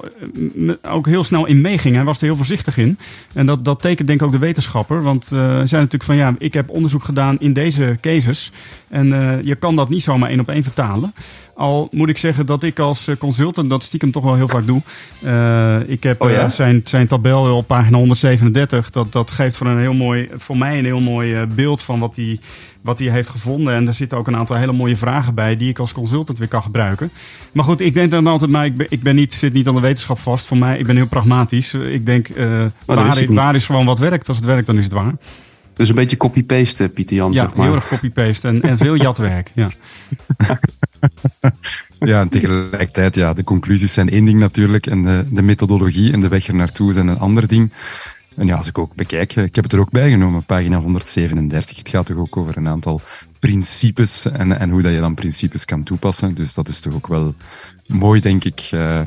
eh, 0.58 0.74
ook 0.82 1.06
heel 1.06 1.24
snel 1.24 1.46
in 1.46 1.60
meeging. 1.60 1.94
Hij 1.94 2.04
was 2.04 2.18
er 2.18 2.24
heel 2.24 2.36
voorzichtig 2.36 2.76
in. 2.76 2.98
En 3.32 3.46
dat, 3.46 3.64
dat 3.64 3.80
tekent 3.80 4.08
denk 4.08 4.20
ik 4.20 4.26
ook 4.26 4.32
de 4.32 4.38
wetenschapper. 4.38 5.02
Want 5.02 5.32
eh, 5.32 5.38
hij 5.38 5.66
zei 5.66 5.82
natuurlijk 5.82 6.02
van 6.02 6.16
ja, 6.16 6.34
ik 6.38 6.54
heb 6.54 6.70
onderzoek 6.70 7.04
gedaan 7.04 7.40
in 7.40 7.52
deze 7.52 7.98
cases. 8.00 8.52
En 8.92 9.12
eh, 9.12 9.42
je 9.42 9.54
kan 9.54 9.76
dat 9.76 9.88
niet 9.88 10.02
zomaar 10.02 10.30
één 10.30 10.40
op 10.40 10.48
één 10.48 10.62
vertalen. 10.62 11.14
Al 11.54 11.88
moet 11.90 12.08
ik 12.08 12.18
zeggen 12.18 12.46
dat 12.46 12.62
ik 12.62 12.78
als 12.78 13.08
eh, 13.08 13.16
consultant 13.16 13.70
dat 13.70 13.82
stiekem 13.82 14.10
toch 14.10 14.24
wel 14.24 14.34
heel 14.34 14.48
vaak 14.48 14.66
doe. 14.66 14.82
Eh, 15.22 15.88
ik 15.88 16.02
heb 16.02 16.20
Oh 16.20 16.30
ja? 16.30 16.48
zijn, 16.48 16.80
zijn 16.84 17.06
tabel 17.06 17.56
op 17.56 17.66
pagina 17.66 17.96
137. 17.96 18.90
Dat, 18.90 19.12
dat 19.12 19.30
geeft 19.30 19.56
voor, 19.56 19.66
een 19.66 19.78
heel 19.78 19.94
mooi, 19.94 20.28
voor 20.36 20.56
mij 20.56 20.78
een 20.78 20.84
heel 20.84 21.00
mooi 21.00 21.46
beeld 21.46 21.82
van 21.82 21.98
wat 21.98 22.16
hij, 22.16 22.38
wat 22.80 22.98
hij 22.98 23.08
heeft 23.08 23.28
gevonden. 23.28 23.74
En 23.74 23.86
er 23.86 23.94
zitten 23.94 24.18
ook 24.18 24.26
een 24.26 24.36
aantal 24.36 24.56
hele 24.56 24.72
mooie 24.72 24.96
vragen 24.96 25.34
bij 25.34 25.56
die 25.56 25.68
ik 25.68 25.78
als 25.78 25.92
consultant 25.92 26.38
weer 26.38 26.48
kan 26.48 26.62
gebruiken. 26.62 27.10
Maar 27.52 27.64
goed, 27.64 27.80
ik 27.80 27.94
denk 27.94 28.10
dan 28.10 28.26
altijd, 28.26 28.50
maar 28.50 28.64
ik, 28.64 28.76
ben, 28.76 28.86
ik 28.90 29.02
ben 29.02 29.14
niet, 29.14 29.34
zit 29.34 29.52
niet 29.52 29.68
aan 29.68 29.74
de 29.74 29.80
wetenschap 29.80 30.18
vast. 30.18 30.46
Voor 30.46 30.58
mij, 30.58 30.78
ik 30.78 30.86
ben 30.86 30.96
heel 30.96 31.06
pragmatisch. 31.06 31.74
Ik 31.74 32.06
denk, 32.06 32.28
dat 32.36 32.72
waar, 32.84 33.24
waar 33.28 33.54
is 33.54 33.66
gewoon 33.66 33.86
wat 33.86 33.98
werkt? 33.98 34.28
Als 34.28 34.36
het 34.36 34.46
werkt, 34.46 34.66
dan 34.66 34.78
is 34.78 34.84
het 34.84 34.92
waar. 34.92 35.14
Dus 35.74 35.88
een 35.88 35.94
beetje 35.94 36.16
copy-paste, 36.16 36.88
Pieter 36.88 37.16
Jan, 37.16 37.32
Ja, 37.32 37.42
zeg 37.42 37.54
maar. 37.54 37.66
heel 37.66 37.74
erg 37.74 37.88
copy-paste 37.88 38.48
en, 38.48 38.60
en 38.62 38.78
veel 38.78 38.94
jatwerk. 39.06 39.50
Ja. 39.54 39.70
Ja, 41.98 42.20
en 42.20 42.28
tegelijkertijd, 42.28 43.14
ja, 43.14 43.32
de 43.32 43.44
conclusies 43.44 43.92
zijn 43.92 44.10
één 44.10 44.24
ding 44.24 44.38
natuurlijk. 44.38 44.86
En 44.86 45.02
de, 45.02 45.26
de 45.30 45.42
methodologie 45.42 46.12
en 46.12 46.20
de 46.20 46.28
weg 46.28 46.46
er 46.46 46.54
naartoe 46.54 46.92
zijn 46.92 47.06
een 47.08 47.18
ander 47.18 47.48
ding. 47.48 47.72
En 48.36 48.46
ja, 48.46 48.56
als 48.56 48.66
ik 48.66 48.78
ook 48.78 48.94
bekijk, 48.94 49.36
eh, 49.36 49.44
ik 49.44 49.54
heb 49.54 49.64
het 49.64 49.72
er 49.72 49.78
ook 49.80 49.90
bij 49.90 50.10
genomen, 50.10 50.44
pagina 50.44 50.78
137. 50.80 51.76
Het 51.76 51.88
gaat 51.88 52.06
toch 52.06 52.16
ook 52.16 52.36
over 52.36 52.56
een 52.56 52.68
aantal 52.68 53.00
principes 53.40 54.26
en, 54.30 54.58
en 54.58 54.70
hoe 54.70 54.82
dat 54.82 54.92
je 54.92 55.00
dan 55.00 55.14
principes 55.14 55.64
kan 55.64 55.82
toepassen. 55.82 56.34
Dus 56.34 56.54
dat 56.54 56.68
is 56.68 56.80
toch 56.80 56.94
ook 56.94 57.06
wel 57.06 57.34
mooi, 57.86 58.20
denk 58.20 58.44
ik. 58.44 58.68
eh, 58.70 59.00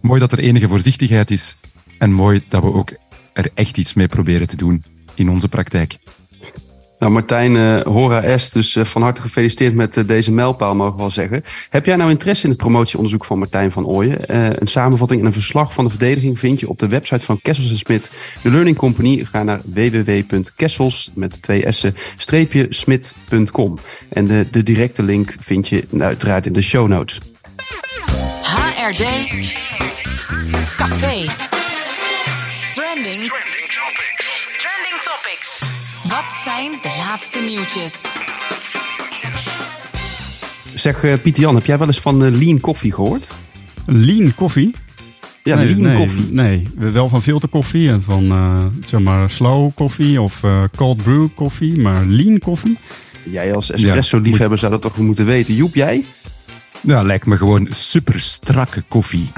mooi 0.00 0.20
dat 0.20 0.32
er 0.32 0.38
enige 0.38 0.68
voorzichtigheid 0.68 1.30
is. 1.30 1.56
En 1.98 2.12
mooi 2.12 2.44
dat 2.48 2.62
we 2.62 2.72
ook 2.72 2.92
er 3.32 3.50
echt 3.54 3.76
iets 3.78 3.94
mee 3.94 4.08
proberen 4.08 4.46
te 4.46 4.56
doen 4.56 4.84
in 5.14 5.30
onze 5.30 5.48
praktijk. 5.48 5.98
Nou, 7.02 7.14
Martijn, 7.14 7.56
eh, 7.56 7.80
Hora 7.80 8.38
S, 8.38 8.50
dus 8.50 8.76
eh, 8.76 8.84
van 8.84 9.02
harte 9.02 9.20
gefeliciteerd 9.20 9.74
met 9.74 9.96
eh, 9.96 10.06
deze 10.06 10.32
mijlpaal, 10.32 10.74
mogen 10.74 10.94
we 10.94 11.00
wel 11.00 11.10
zeggen. 11.10 11.44
Heb 11.70 11.86
jij 11.86 11.96
nou 11.96 12.10
interesse 12.10 12.44
in 12.44 12.50
het 12.50 12.58
promotieonderzoek 12.58 13.24
van 13.24 13.38
Martijn 13.38 13.72
van 13.72 13.86
Ooyen? 13.86 14.26
Eh, 14.26 14.46
een 14.50 14.66
samenvatting 14.66 15.20
en 15.20 15.26
een 15.26 15.32
verslag 15.32 15.72
van 15.72 15.84
de 15.84 15.90
verdediging 15.90 16.38
vind 16.38 16.60
je 16.60 16.68
op 16.68 16.78
de 16.78 16.88
website 16.88 17.24
van 17.24 17.40
Kessels 17.42 17.70
en 17.70 17.78
Smit, 17.78 18.12
de 18.42 18.50
Learning 18.50 18.76
Company. 18.76 19.26
Ga 19.30 19.42
naar 19.42 19.60
www.kessels, 19.64 21.10
met 21.14 21.42
twee 21.42 21.72
s'en, 21.72 21.96
streepje 22.16 22.66
smit.com. 22.70 23.78
En 24.08 24.26
de, 24.26 24.46
de 24.50 24.62
directe 24.62 25.02
link 25.02 25.34
vind 25.40 25.68
je 25.68 25.84
nou, 25.90 26.04
uiteraard 26.04 26.46
in 26.46 26.52
de 26.52 26.62
show 26.62 26.88
notes. 26.88 27.18
HRD 28.42 29.04
Café. 30.76 31.32
Trending. 32.74 33.51
Trending 35.02 35.22
topics. 35.22 35.62
Wat 36.02 36.32
zijn 36.44 36.70
de 36.82 37.04
laatste 37.06 37.40
nieuwtjes? 37.40 38.16
Zeg, 40.74 41.04
eh, 41.04 41.14
Pieter 41.22 41.42
Jan, 41.42 41.54
heb 41.54 41.66
jij 41.66 41.78
wel 41.78 41.86
eens 41.86 42.00
van 42.00 42.24
eh, 42.24 42.32
lean 42.32 42.60
koffie 42.60 42.92
gehoord? 42.92 43.26
Lean 43.86 44.34
koffie. 44.34 44.74
Ja, 45.42 45.56
nee, 45.56 45.66
lean 45.66 45.80
nee, 45.80 45.96
koffie. 45.96 46.26
Nee, 46.30 46.68
wel 46.74 47.08
van 47.08 47.22
filterkoffie 47.22 47.88
en 47.88 48.02
van 48.02 48.32
eh, 48.32 48.64
zeg 48.84 49.00
maar 49.00 49.30
slow 49.30 49.70
koffie 49.74 50.20
of 50.20 50.44
eh, 50.44 50.62
cold 50.76 51.02
brew 51.02 51.26
koffie. 51.34 51.80
Maar 51.80 52.04
lean 52.04 52.38
koffie? 52.38 52.78
Jij 53.24 53.54
als 53.54 53.70
espresso-liefhebber 53.70 54.58
zou 54.58 54.72
dat 54.72 54.82
toch 54.82 54.94
wel 54.94 55.06
moeten 55.06 55.26
weten. 55.26 55.54
Joep, 55.54 55.74
jij? 55.74 56.04
Ja, 56.80 57.02
lijkt 57.02 57.26
me 57.26 57.36
gewoon 57.36 57.68
super 57.70 58.20
strakke 58.20 58.82
koffie. 58.88 59.30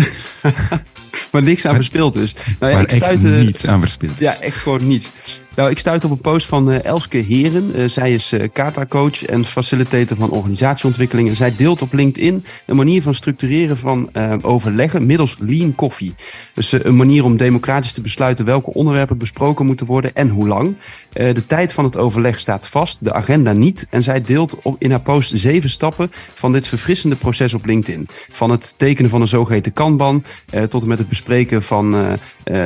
Maar 1.35 1.43
niks 1.43 1.67
aan 1.67 1.75
verspild 1.75 2.15
is. 2.15 2.35
Nou 2.35 2.73
ja, 2.73 2.79
waar 2.79 2.83
ik 2.83 2.91
stuitte, 2.91 3.29
niets 3.29 3.67
aan 3.67 3.81
verspild 3.81 4.21
is. 4.21 4.27
Ja, 4.27 4.41
echt 4.41 4.57
gewoon 4.57 4.87
niets. 4.87 5.11
Nou, 5.57 5.71
ik 5.71 5.79
stuit 5.79 6.05
op 6.05 6.11
een 6.11 6.21
post 6.21 6.47
van 6.47 6.71
eh, 6.71 6.85
Elske 6.85 7.17
Heren. 7.17 7.75
Eh, 7.75 7.89
zij 7.89 8.15
is 8.15 8.33
eh 8.33 8.49
kata-coach 8.53 9.25
en 9.25 9.45
facilitator 9.45 10.17
van 10.17 10.31
organisatieontwikkeling. 10.31 11.29
En 11.29 11.37
zij 11.37 11.53
deelt 11.57 11.83
op 11.83 11.93
LinkedIn 11.93 12.45
een 12.67 12.77
manier 12.77 13.03
van 13.03 13.15
structureren 13.15 13.77
van 13.77 14.09
eh, 14.13 14.33
overleggen 14.43 15.07
middels 15.07 15.37
lean 15.39 15.75
koffie. 15.75 16.15
Dus 16.55 16.73
eh, 16.73 16.81
een 16.83 16.97
manier 16.97 17.25
om 17.25 17.37
democratisch 17.37 17.93
te 17.93 18.01
besluiten 18.01 18.45
welke 18.45 18.73
onderwerpen 18.73 19.19
besproken 19.19 19.67
moeten 19.67 19.87
worden 19.87 20.15
en 20.15 20.29
hoe 20.29 20.49
lang. 20.49 20.77
Eh, 21.13 21.35
de 21.35 21.47
tijd 21.47 21.73
van 21.73 21.85
het 21.85 21.97
overleg 21.97 22.41
staat 22.41 22.69
vast, 22.69 23.05
de 23.05 23.13
agenda 23.13 23.53
niet. 23.53 23.87
En 23.91 24.03
zij 24.03 24.21
deelt 24.21 24.57
op, 24.63 24.77
in 24.79 24.91
haar 24.91 25.01
post 25.01 25.33
zeven 25.35 25.71
stappen 25.71 26.11
van 26.35 26.53
dit 26.53 26.67
verfrissende 26.67 27.17
proces 27.17 27.55
op 27.55 27.67
LinkedIn. 27.67 28.09
Van 28.31 28.51
het 28.51 28.79
tekenen 28.79 29.11
van 29.11 29.21
een 29.21 29.29
zogeheten 29.29 29.73
kanban 29.73 30.25
eh, 30.51 30.63
tot 30.63 30.83
en 30.83 30.89
met 30.89 30.99
het 30.99 31.09
bespreken 31.09 31.24
van 31.63 31.95
eh, 31.95 32.13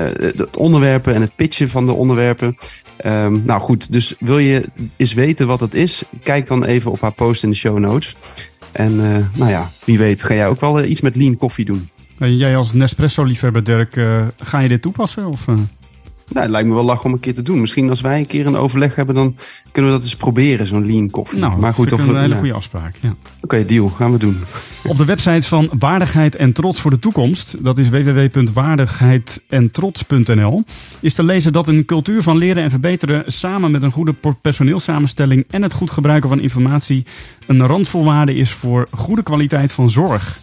eh, 0.06 0.14
het 0.36 0.56
onderwerpen 0.56 1.14
en 1.14 1.20
het 1.20 1.36
pitchen 1.36 1.68
van 1.68 1.86
de 1.86 1.92
onderwerpen. 1.92 2.56
Ehm, 2.96 3.44
nou 3.44 3.60
goed, 3.60 3.92
dus 3.92 4.14
wil 4.20 4.38
je 4.38 4.64
eens 4.96 5.14
weten 5.14 5.46
wat 5.46 5.60
het 5.60 5.74
is? 5.74 6.02
Kijk 6.22 6.46
dan 6.46 6.64
even 6.64 6.90
op 6.90 7.00
haar 7.00 7.12
post 7.12 7.42
in 7.42 7.50
de 7.50 7.56
show 7.56 7.78
notes. 7.78 8.16
En 8.72 9.00
eh, 9.00 9.38
nou 9.38 9.50
ja, 9.50 9.70
wie 9.84 9.98
weet 9.98 10.22
ga 10.22 10.34
jij 10.34 10.48
ook 10.48 10.60
wel 10.60 10.84
iets 10.84 11.00
met 11.00 11.16
lean 11.16 11.36
koffie 11.36 11.64
doen. 11.64 11.88
Jij 12.18 12.56
als 12.56 12.72
Nespresso-liefhebber, 12.72 13.64
Dirk, 13.64 14.00
ga 14.38 14.58
je 14.58 14.68
dit 14.68 14.82
toepassen? 14.82 15.26
Of? 15.26 15.46
Nou, 16.28 16.42
het 16.42 16.50
lijkt 16.50 16.68
me 16.68 16.74
wel 16.74 16.84
lach 16.84 17.04
om 17.04 17.12
een 17.12 17.20
keer 17.20 17.34
te 17.34 17.42
doen. 17.42 17.60
Misschien 17.60 17.90
als 17.90 18.00
wij 18.00 18.18
een 18.18 18.26
keer 18.26 18.46
een 18.46 18.56
overleg 18.56 18.94
hebben, 18.94 19.14
dan 19.14 19.36
kunnen 19.72 19.90
we 19.90 19.96
dat 19.96 20.06
eens 20.06 20.16
proberen, 20.16 20.66
zo'n 20.66 20.86
lean 20.86 21.10
koffie. 21.10 21.38
Nou, 21.38 21.58
maar 21.58 21.74
goed, 21.74 21.92
of 21.92 22.00
of, 22.00 22.08
een 22.08 22.16
hele 22.16 22.34
ja. 22.34 22.38
goede 22.38 22.52
afspraak. 22.52 22.94
Ja. 23.00 23.14
Oké, 23.40 23.64
deal, 23.64 23.88
gaan 23.88 24.12
we 24.12 24.18
doen. 24.18 24.38
Op 24.84 24.96
de 24.96 25.04
website 25.04 25.48
van 25.48 25.70
Waardigheid 25.78 26.36
en 26.36 26.52
Trots 26.52 26.80
voor 26.80 26.90
de 26.90 26.98
Toekomst, 26.98 27.64
dat 27.64 27.78
is 27.78 27.88
www.waardigheidentrots.nl, 27.88 30.64
is 31.00 31.14
te 31.14 31.22
lezen 31.22 31.52
dat 31.52 31.68
een 31.68 31.84
cultuur 31.84 32.22
van 32.22 32.36
leren 32.36 32.62
en 32.62 32.70
verbeteren 32.70 33.22
samen 33.26 33.70
met 33.70 33.82
een 33.82 33.92
goede 33.92 34.14
personeelssamenstelling 34.40 35.44
en 35.50 35.62
het 35.62 35.72
goed 35.72 35.90
gebruiken 35.90 36.28
van 36.28 36.40
informatie 36.40 37.06
een 37.46 37.66
randvoorwaarde 37.66 38.34
is 38.34 38.52
voor 38.52 38.88
goede 38.90 39.22
kwaliteit 39.22 39.72
van 39.72 39.90
zorg. 39.90 40.40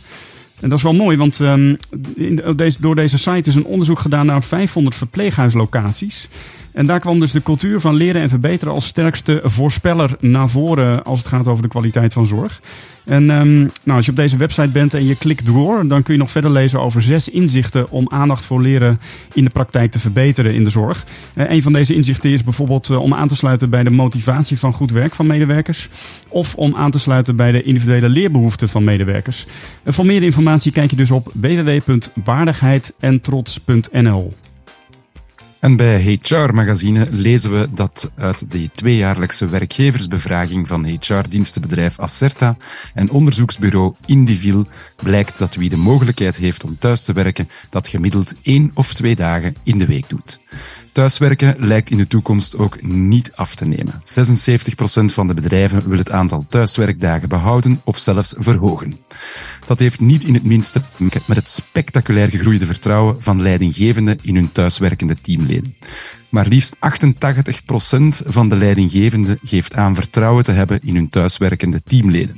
En 0.62 0.70
dat 0.70 0.78
is 0.78 0.84
wel 0.84 0.94
mooi, 0.94 1.18
want 1.18 1.40
ehm, 1.40 1.76
in 2.16 2.36
de- 2.36 2.54
deze, 2.56 2.78
door 2.82 2.96
deze 2.96 3.18
site 3.18 3.50
is 3.50 3.56
een 3.56 3.66
onderzoek 3.66 4.00
gedaan 4.00 4.26
naar 4.26 4.44
500 4.44 4.96
verpleeghuislocaties. 4.96 6.28
En 6.74 6.86
daar 6.86 7.00
kwam 7.00 7.20
dus 7.20 7.32
de 7.32 7.42
cultuur 7.42 7.80
van 7.80 7.94
leren 7.96 8.22
en 8.22 8.30
verbeteren 8.30 8.74
als 8.74 8.86
sterkste 8.86 9.42
voorspeller 9.44 10.16
naar 10.20 10.50
voren 10.50 11.04
als 11.04 11.20
het 11.20 11.28
gaat 11.28 11.48
over 11.48 11.64
de 11.64 11.70
kwaliteit 11.70 12.14
van 12.14 12.26
zorg. 12.26 12.62
En 13.06 13.30
ehm, 13.30 13.60
nou, 13.60 13.98
als 13.98 14.06
je 14.06 14.12
op 14.12 14.18
deze 14.18 14.38
website 14.38 14.70
bent 14.70 14.94
en 14.94 15.06
je 15.06 15.16
klikt 15.16 15.46
door, 15.46 15.88
dan 15.88 16.04
kun 16.04 16.14
je 16.14 16.20
nog 16.20 16.32
verder 16.32 16.52
lezen 16.52 16.80
over 16.80 17.02
zes 17.02 17.30
inzichten 17.30 17.90
om 17.90 18.08
aandacht 18.10 18.46
voor 18.46 18.62
leren 18.62 19.00
in 19.34 19.44
de 19.44 19.50
praktijk 19.50 19.92
te 19.92 20.00
verbeteren 20.00 20.54
in 20.54 20.64
de 20.64 20.70
zorg. 20.70 21.06
Eh, 21.34 21.50
een 21.50 21.62
van 21.62 21.74
deze 21.74 21.94
inzichten 21.94 22.30
is 22.30 22.44
bijvoorbeeld 22.44 22.90
eh, 22.90 23.02
om 23.02 23.14
aan 23.14 23.28
te 23.28 23.36
sluiten 23.36 23.70
bij 23.70 23.84
de 23.84 23.90
motivatie 23.90 24.60
van 24.60 24.74
goed 24.74 24.92
werk 24.92 25.16
van 25.16 25.28
medewerkers. 25.28 25.90
Of 26.28 26.56
om 26.56 26.76
aan 26.76 26.92
te 26.92 27.00
sluiten 27.00 27.36
bij 27.36 27.52
de 27.52 27.64
individuele 27.64 28.10
leerbehoeften 28.10 28.70
van 28.70 28.84
medewerkers. 28.84 29.46
En 29.84 29.94
voor 29.94 30.06
meer 30.06 30.24
informatie 30.24 30.72
kijk 30.72 30.90
je 30.90 30.96
dus 30.96 31.12
op 31.12 31.32
www.waardigheid-en-trots.nl. 31.34 33.92
En 33.92 34.34
bij 35.74 36.20
HR 36.22 36.54
Magazine 36.54 37.08
lezen 37.12 37.52
we 37.52 37.68
dat 37.74 38.10
uit 38.16 38.52
de 38.52 38.70
tweejaarlijkse 38.76 39.48
werkgeversbevraging 39.48 40.68
van 40.68 40.86
HR-dienstenbedrijf 40.86 42.00
Acerta 42.00 42.58
en 42.94 43.10
onderzoeksbureau 43.10 43.94
Indivil 44.06 44.68
blijkt 45.04 45.38
dat 45.38 45.56
wie 45.56 45.70
de 45.70 45.78
mogelijkheid 45.78 46.36
heeft 46.36 46.64
om 46.64 46.78
thuis 46.78 47.04
te 47.04 47.14
werken, 47.14 47.50
dat 47.70 47.88
gemiddeld 47.88 48.34
één 48.42 48.72
of 48.74 48.94
twee 48.94 49.16
dagen 49.16 49.56
in 49.64 49.78
de 49.78 49.86
week 49.86 50.10
doet. 50.10 50.40
Thuiswerken 50.96 51.56
lijkt 51.58 51.90
in 51.90 51.98
de 51.98 52.08
toekomst 52.08 52.58
ook 52.58 52.82
niet 52.82 53.32
af 53.34 53.56
te 53.56 53.66
nemen. 53.66 54.02
76% 54.04 54.06
van 55.06 55.28
de 55.28 55.34
bedrijven 55.34 55.90
wil 55.90 55.98
het 55.98 56.12
aantal 56.12 56.46
thuiswerkdagen 56.50 57.30
behouden 57.30 57.82
of 57.84 57.98
zelfs 57.98 58.34
verhogen. 58.38 59.00
Dat 59.66 59.80
heeft 59.80 60.00
niet 60.00 60.24
in 60.24 60.34
het 60.34 60.44
minste 60.44 60.82
met 60.98 61.38
het 61.38 61.50
spectaculair 61.50 62.30
gegroeide 62.30 62.66
vertrouwen 62.66 63.22
van 63.22 63.42
leidinggevenden 63.42 64.18
in 64.22 64.36
hun 64.36 64.52
thuiswerkende 64.52 65.16
teamleden. 65.22 65.76
Maar 66.30 66.48
liefst 66.48 66.76
88% 66.76 66.80
van 68.26 68.50
de 68.50 68.56
leidinggevenden 68.56 69.40
geeft 69.44 69.74
aan 69.74 69.96
vertrouwen 69.96 70.44
te 70.44 70.52
hebben 70.52 70.80
in 70.84 70.96
hun 70.96 71.10
thuiswerkende 71.10 71.82
teamleden. 71.84 72.38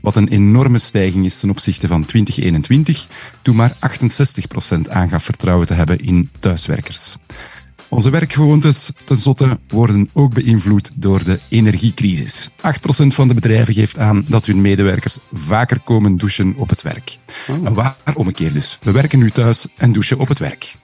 Wat 0.00 0.16
een 0.16 0.28
enorme 0.28 0.78
stijging 0.78 1.24
is 1.24 1.38
ten 1.38 1.50
opzichte 1.50 1.86
van 1.86 2.04
2021, 2.04 3.06
toen 3.42 3.56
maar 3.56 3.72
68% 3.72 4.80
aangaf 4.88 5.24
vertrouwen 5.24 5.66
te 5.66 5.74
hebben 5.74 5.98
in 5.98 6.30
thuiswerkers. 6.38 7.16
Onze 7.88 8.10
werkgewoontes, 8.10 8.90
tenslotte, 9.04 9.58
worden 9.68 10.10
ook 10.12 10.34
beïnvloed 10.34 10.90
door 10.94 11.24
de 11.24 11.38
energiecrisis. 11.48 12.50
8% 12.50 12.52
van 13.06 13.28
de 13.28 13.34
bedrijven 13.34 13.74
geeft 13.74 13.98
aan 13.98 14.24
dat 14.28 14.46
hun 14.46 14.60
medewerkers 14.60 15.18
vaker 15.32 15.80
komen 15.80 16.16
douchen 16.16 16.54
op 16.56 16.68
het 16.68 16.82
werk. 16.82 17.18
En 17.64 17.74
waarom 17.74 18.26
een 18.26 18.32
keer 18.32 18.52
dus? 18.52 18.78
We 18.82 18.90
werken 18.90 19.18
nu 19.18 19.30
thuis 19.30 19.66
en 19.76 19.92
douchen 19.92 20.18
op 20.18 20.28
het 20.28 20.38
werk. 20.38 20.74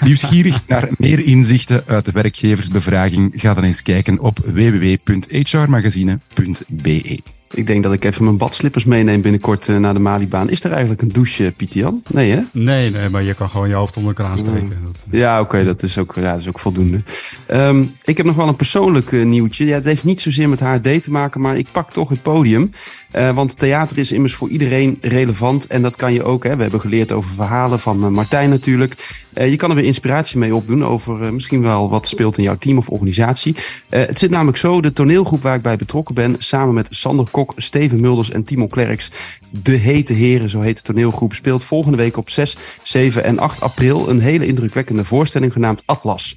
Nieuwsgierig 0.00 0.66
naar 0.66 0.88
meer 0.98 1.24
inzichten 1.24 1.82
uit 1.86 2.04
de 2.04 2.12
werkgeversbevraging? 2.12 3.32
Ga 3.36 3.54
dan 3.54 3.64
eens 3.64 3.82
kijken 3.82 4.18
op 4.18 4.38
www.hrmagazine.be. 4.38 7.37
Ik 7.50 7.66
denk 7.66 7.82
dat 7.82 7.92
ik 7.92 8.04
even 8.04 8.24
mijn 8.24 8.36
badslippers 8.36 8.84
meeneem 8.84 9.20
binnenkort 9.20 9.68
eh, 9.68 9.76
naar 9.76 9.94
de 9.94 10.00
Malibaan. 10.00 10.50
Is 10.50 10.64
er 10.64 10.70
eigenlijk 10.70 11.02
een 11.02 11.12
douche, 11.12 11.52
Pieter 11.56 11.80
Jan? 11.80 12.02
Nee, 12.08 12.30
hè? 12.30 12.40
Nee, 12.52 12.90
nee, 12.90 13.08
maar 13.08 13.22
je 13.22 13.34
kan 13.34 13.50
gewoon 13.50 13.68
je 13.68 13.74
hoofd 13.74 13.96
onder 13.96 14.14
de 14.14 14.22
kraan 14.22 14.38
steken. 14.38 14.78
Dat, 14.84 15.06
Ja, 15.10 15.40
oké, 15.40 15.64
dat, 15.64 15.82
is 15.82 15.98
ook, 15.98 16.14
ja, 16.14 16.32
dat 16.32 16.40
is 16.40 16.48
ook 16.48 16.58
voldoende. 16.58 17.02
Ehm, 17.46 17.84
ik 18.04 18.16
heb 18.16 18.26
nog 18.26 18.36
wel 18.36 18.48
een 18.48 18.56
persoonlijk 18.56 19.12
eh, 19.12 19.24
nieuwtje. 19.24 19.66
Ja, 19.66 19.74
het 19.74 19.84
heeft 19.84 20.04
niet 20.04 20.20
zozeer 20.20 20.48
met 20.48 20.60
HD 20.60 21.02
te 21.02 21.10
maken, 21.10 21.40
maar 21.40 21.56
ik 21.56 21.66
pak 21.72 21.92
toch 21.92 22.08
het 22.08 22.22
podium. 22.22 22.72
Eh, 23.10 23.34
want 23.34 23.58
theater 23.58 23.98
is 23.98 24.12
immers 24.12 24.34
voor 24.34 24.48
iedereen 24.48 24.98
relevant. 25.00 25.66
En 25.66 25.82
dat 25.82 25.96
kan 25.96 26.12
je 26.12 26.22
ook. 26.22 26.44
Hè. 26.44 26.56
We 26.56 26.62
hebben 26.62 26.80
geleerd 26.80 27.12
over 27.12 27.30
verhalen 27.34 27.80
van 27.80 28.04
eh, 28.04 28.10
Martijn 28.10 28.50
natuurlijk. 28.50 29.24
Eh, 29.32 29.50
je 29.50 29.56
kan 29.56 29.70
er 29.70 29.76
weer 29.76 29.84
inspiratie 29.84 30.38
mee 30.38 30.54
opdoen 30.54 30.84
over 30.84 31.34
misschien 31.34 31.62
wel 31.62 31.90
wat 31.90 32.06
speelt 32.06 32.38
in 32.38 32.44
jouw 32.44 32.56
team 32.56 32.78
of 32.78 32.88
organisatie. 32.88 33.56
Het 33.88 34.18
zit 34.18 34.30
namelijk 34.30 34.56
zo, 34.56 34.80
de 34.80 34.92
toneelgroep 34.92 35.42
waar 35.42 35.56
ik 35.56 35.62
bij 35.62 35.76
betrokken 35.76 36.14
ben, 36.14 36.36
samen 36.38 36.74
met 36.74 36.86
Sander 36.90 37.26
Kok, 37.30 37.52
Steven 37.56 38.00
Mulders 38.00 38.30
en 38.30 38.44
Timo 38.44 38.66
Klerks, 38.66 39.10
De 39.50 39.72
Hete 39.72 40.12
Heren, 40.12 40.48
zo 40.48 40.60
heet 40.60 40.76
de 40.76 40.82
toneelgroep, 40.82 41.34
speelt 41.34 41.64
volgende 41.64 41.96
week 41.96 42.16
op 42.16 42.30
6, 42.30 42.56
7 42.82 43.24
en 43.24 43.38
8 43.38 43.60
april 43.60 44.08
een 44.08 44.20
hele 44.20 44.46
indrukwekkende 44.46 45.04
voorstelling 45.04 45.52
genaamd 45.52 45.82
Atlas. 45.84 46.36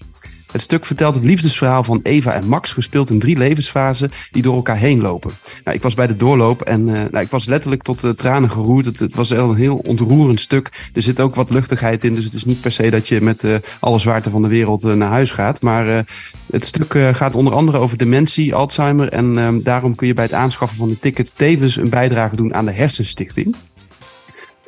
Het 0.52 0.62
stuk 0.62 0.86
vertelt 0.86 1.16
het 1.16 1.24
liefdesverhaal 1.24 1.84
van 1.84 2.00
Eva 2.04 2.34
en 2.34 2.48
Max, 2.48 2.74
gespeeld 2.74 3.10
in 3.10 3.20
drie 3.20 3.38
levensfasen 3.38 4.12
die 4.32 4.42
door 4.42 4.56
elkaar 4.56 4.78
heen 4.78 5.02
lopen. 5.02 5.32
Nou, 5.64 5.76
ik 5.78 5.84
was 5.84 5.94
bij 5.94 6.08
de 6.08 6.18
doorloop 6.18 6.62
en 6.62 6.88
uh, 6.88 6.94
nou, 6.94 7.20
ik 7.20 7.30
was 7.30 7.46
letterlijk 7.46 7.82
tot 7.82 8.00
de 8.00 8.16
tranen 8.16 8.52
geroerd. 8.52 8.86
Het, 8.86 9.00
het 9.00 9.16
was 9.16 9.30
een 9.30 9.56
heel 9.56 9.76
ontroerend 9.76 10.40
stuk. 10.40 10.90
Er 10.94 11.02
zit 11.02 11.20
ook 11.20 11.36
wat 11.36 11.50
luchtigheid 11.50 12.04
in, 12.04 12.16
dus 12.16 12.24
het 12.24 12.34
is 12.34 12.46
niet 12.46 12.62
per 12.62 12.72
se 12.72 12.90
dat 12.90 13.08
je 13.08 13.22
met 13.22 13.44
uh, 13.44 13.56
alle 13.80 14.00
zwaarte 14.00 14.30
van 14.30 14.42
de 14.42 14.48
wereld 14.48 14.84
naar 14.84 15.10
huis 15.10 15.32
gaat. 15.32 15.62
Maar 15.62 16.06
het 16.52 16.66
stuk 16.66 17.00
gaat 17.12 17.36
onder 17.36 17.54
andere 17.54 17.78
over 17.78 17.98
dementie, 17.98 18.56
Alzheimer 18.56 19.10
en 19.10 19.62
daarom 19.64 19.96
kun 19.96 20.08
je 20.08 20.14
bij 20.14 20.24
het 20.24 20.34
aanschaffen 20.34 20.78
van 20.78 20.90
de 20.90 21.00
ticket 21.00 21.34
tevens 21.36 21.76
een 21.76 21.90
bijdrage 21.90 22.36
doen 22.36 22.54
aan 22.54 22.66
de 22.66 22.72
Hersenstichting. 22.72 23.56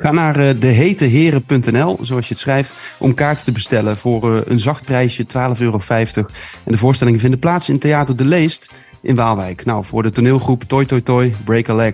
Ga 0.04 0.12
naar 0.12 0.40
uh, 0.40 0.50
deheteheren.nl, 0.60 2.00
zoals 2.02 2.28
je 2.28 2.34
het 2.34 2.42
schrijft, 2.42 2.74
om 2.98 3.14
kaarten 3.14 3.46
te 3.46 3.52
bestellen 3.52 3.98
voor 3.98 4.36
uh, 4.36 4.42
een 4.46 4.60
zacht 4.60 4.86
prijsje, 4.86 5.26
12,50 5.26 5.32
euro. 5.60 5.80
En 5.88 6.26
de 6.64 6.78
voorstellingen 6.78 7.20
vinden 7.20 7.40
plaats 7.40 7.70
in 7.70 7.80
Theater 7.80 8.16
De 8.16 8.26
Leest 8.26 8.72
in 9.02 9.16
Waalwijk. 9.16 9.66
Nou, 9.66 9.84
voor 9.84 10.04
de 10.04 10.10
toneelgroep 10.10 10.64
Toi 10.64 10.86
Toi 10.86 11.04
Toi, 11.04 11.34
Break 11.44 11.70
a 11.70 11.74
Leg. 11.74 11.94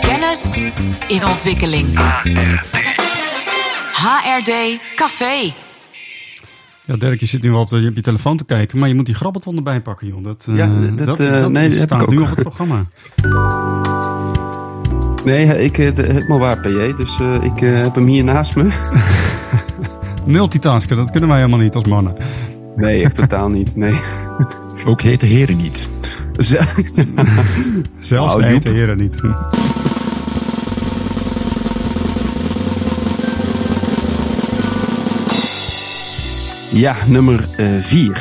Kennis 0.00 0.68
in 1.08 1.26
ontwikkeling. 1.26 1.98
HRD 3.92 4.78
Café. 4.94 5.52
Ja, 6.84 6.96
Dirk, 6.96 7.20
je 7.20 7.26
zit 7.26 7.42
nu 7.42 7.50
wel 7.50 7.60
op, 7.60 7.70
de, 7.70 7.86
op 7.88 7.94
je 7.94 8.02
telefoon 8.02 8.36
te 8.36 8.44
kijken, 8.44 8.78
maar 8.78 8.88
je 8.88 8.94
moet 8.94 9.06
die 9.06 9.14
grabbelton 9.14 9.56
erbij 9.56 9.80
pakken, 9.80 10.06
joh. 10.06 10.22
Dat, 10.22 10.46
ja, 10.50 10.70
dat, 10.96 11.06
dat, 11.06 11.20
uh, 11.20 11.40
dat 11.40 11.50
nee, 11.50 11.70
staat 11.70 12.08
nu 12.08 12.18
op 12.18 12.28
het 12.28 12.42
programma. 12.42 12.86
Nee, 15.26 15.64
ik 15.64 15.78
uh, 15.78 15.90
helemaal 15.94 16.38
waar, 16.38 16.58
PJ. 16.58 16.92
Dus 16.96 17.18
uh, 17.18 17.34
ik 17.42 17.60
uh, 17.60 17.82
heb 17.82 17.94
hem 17.94 18.06
hier 18.06 18.24
naast 18.24 18.56
me. 18.56 18.68
Multitasken, 20.26 20.96
dat 20.96 21.10
kunnen 21.10 21.28
wij 21.28 21.38
helemaal 21.38 21.58
niet 21.58 21.74
als 21.74 21.84
mannen. 21.84 22.16
Nee, 22.76 23.04
echt 23.04 23.14
totaal 23.14 23.48
niet. 23.48 23.76
Nee. 23.76 23.94
Ook 24.84 25.00
hete 25.00 25.26
heren 25.26 25.56
niet. 25.56 25.88
Zelfs 28.00 28.36
de 28.36 28.44
hete 28.44 28.68
heren 28.68 28.96
niet. 28.96 29.14
Ja, 36.70 36.96
nummer 37.06 37.48
4. 37.80 38.08
Uh, 38.08 38.16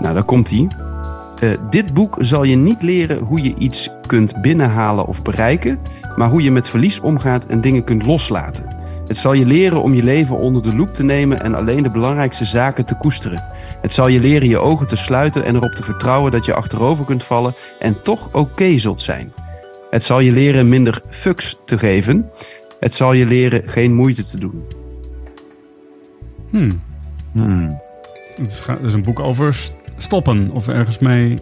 nou, 0.00 0.14
daar 0.14 0.24
komt 0.24 0.50
hij. 0.50 0.68
Uh, 1.42 1.50
dit 1.70 1.94
boek 1.94 2.16
zal 2.20 2.44
je 2.44 2.56
niet 2.56 2.82
leren 2.82 3.18
hoe 3.18 3.42
je 3.42 3.54
iets 3.58 3.90
kunt 4.06 4.40
binnenhalen 4.40 5.06
of 5.06 5.22
bereiken, 5.22 5.78
maar 6.16 6.28
hoe 6.28 6.42
je 6.42 6.50
met 6.50 6.68
verlies 6.68 7.00
omgaat 7.00 7.46
en 7.46 7.60
dingen 7.60 7.84
kunt 7.84 8.06
loslaten. 8.06 8.76
Het 9.06 9.16
zal 9.16 9.32
je 9.32 9.46
leren 9.46 9.82
om 9.82 9.94
je 9.94 10.02
leven 10.02 10.38
onder 10.38 10.62
de 10.62 10.74
loep 10.74 10.94
te 10.94 11.02
nemen 11.02 11.42
en 11.42 11.54
alleen 11.54 11.82
de 11.82 11.90
belangrijkste 11.90 12.44
zaken 12.44 12.84
te 12.84 12.94
koesteren. 12.94 13.44
Het 13.80 13.92
zal 13.92 14.08
je 14.08 14.20
leren 14.20 14.48
je 14.48 14.58
ogen 14.58 14.86
te 14.86 14.96
sluiten 14.96 15.44
en 15.44 15.54
erop 15.54 15.72
te 15.72 15.82
vertrouwen 15.82 16.32
dat 16.32 16.44
je 16.44 16.54
achterover 16.54 17.04
kunt 17.04 17.24
vallen 17.24 17.54
en 17.78 18.02
toch 18.02 18.28
oké 18.32 18.78
zult 18.78 19.02
zijn. 19.02 19.32
Het 19.90 20.02
zal 20.02 20.20
je 20.20 20.32
leren 20.32 20.68
minder 20.68 21.02
fucks 21.08 21.58
te 21.64 21.78
geven. 21.78 22.30
Het 22.80 22.94
zal 22.94 23.12
je 23.12 23.26
leren 23.26 23.62
geen 23.66 23.94
moeite 23.94 24.26
te 24.26 24.38
doen. 24.38 24.64
Hmm. 26.50 26.82
Hmm. 27.32 27.80
Het 28.34 28.62
is 28.82 28.92
een 28.92 29.02
boek 29.02 29.20
over 29.20 29.70
stoppen 29.96 30.50
of 30.50 30.68
ergens 30.68 30.98
mee 30.98 31.38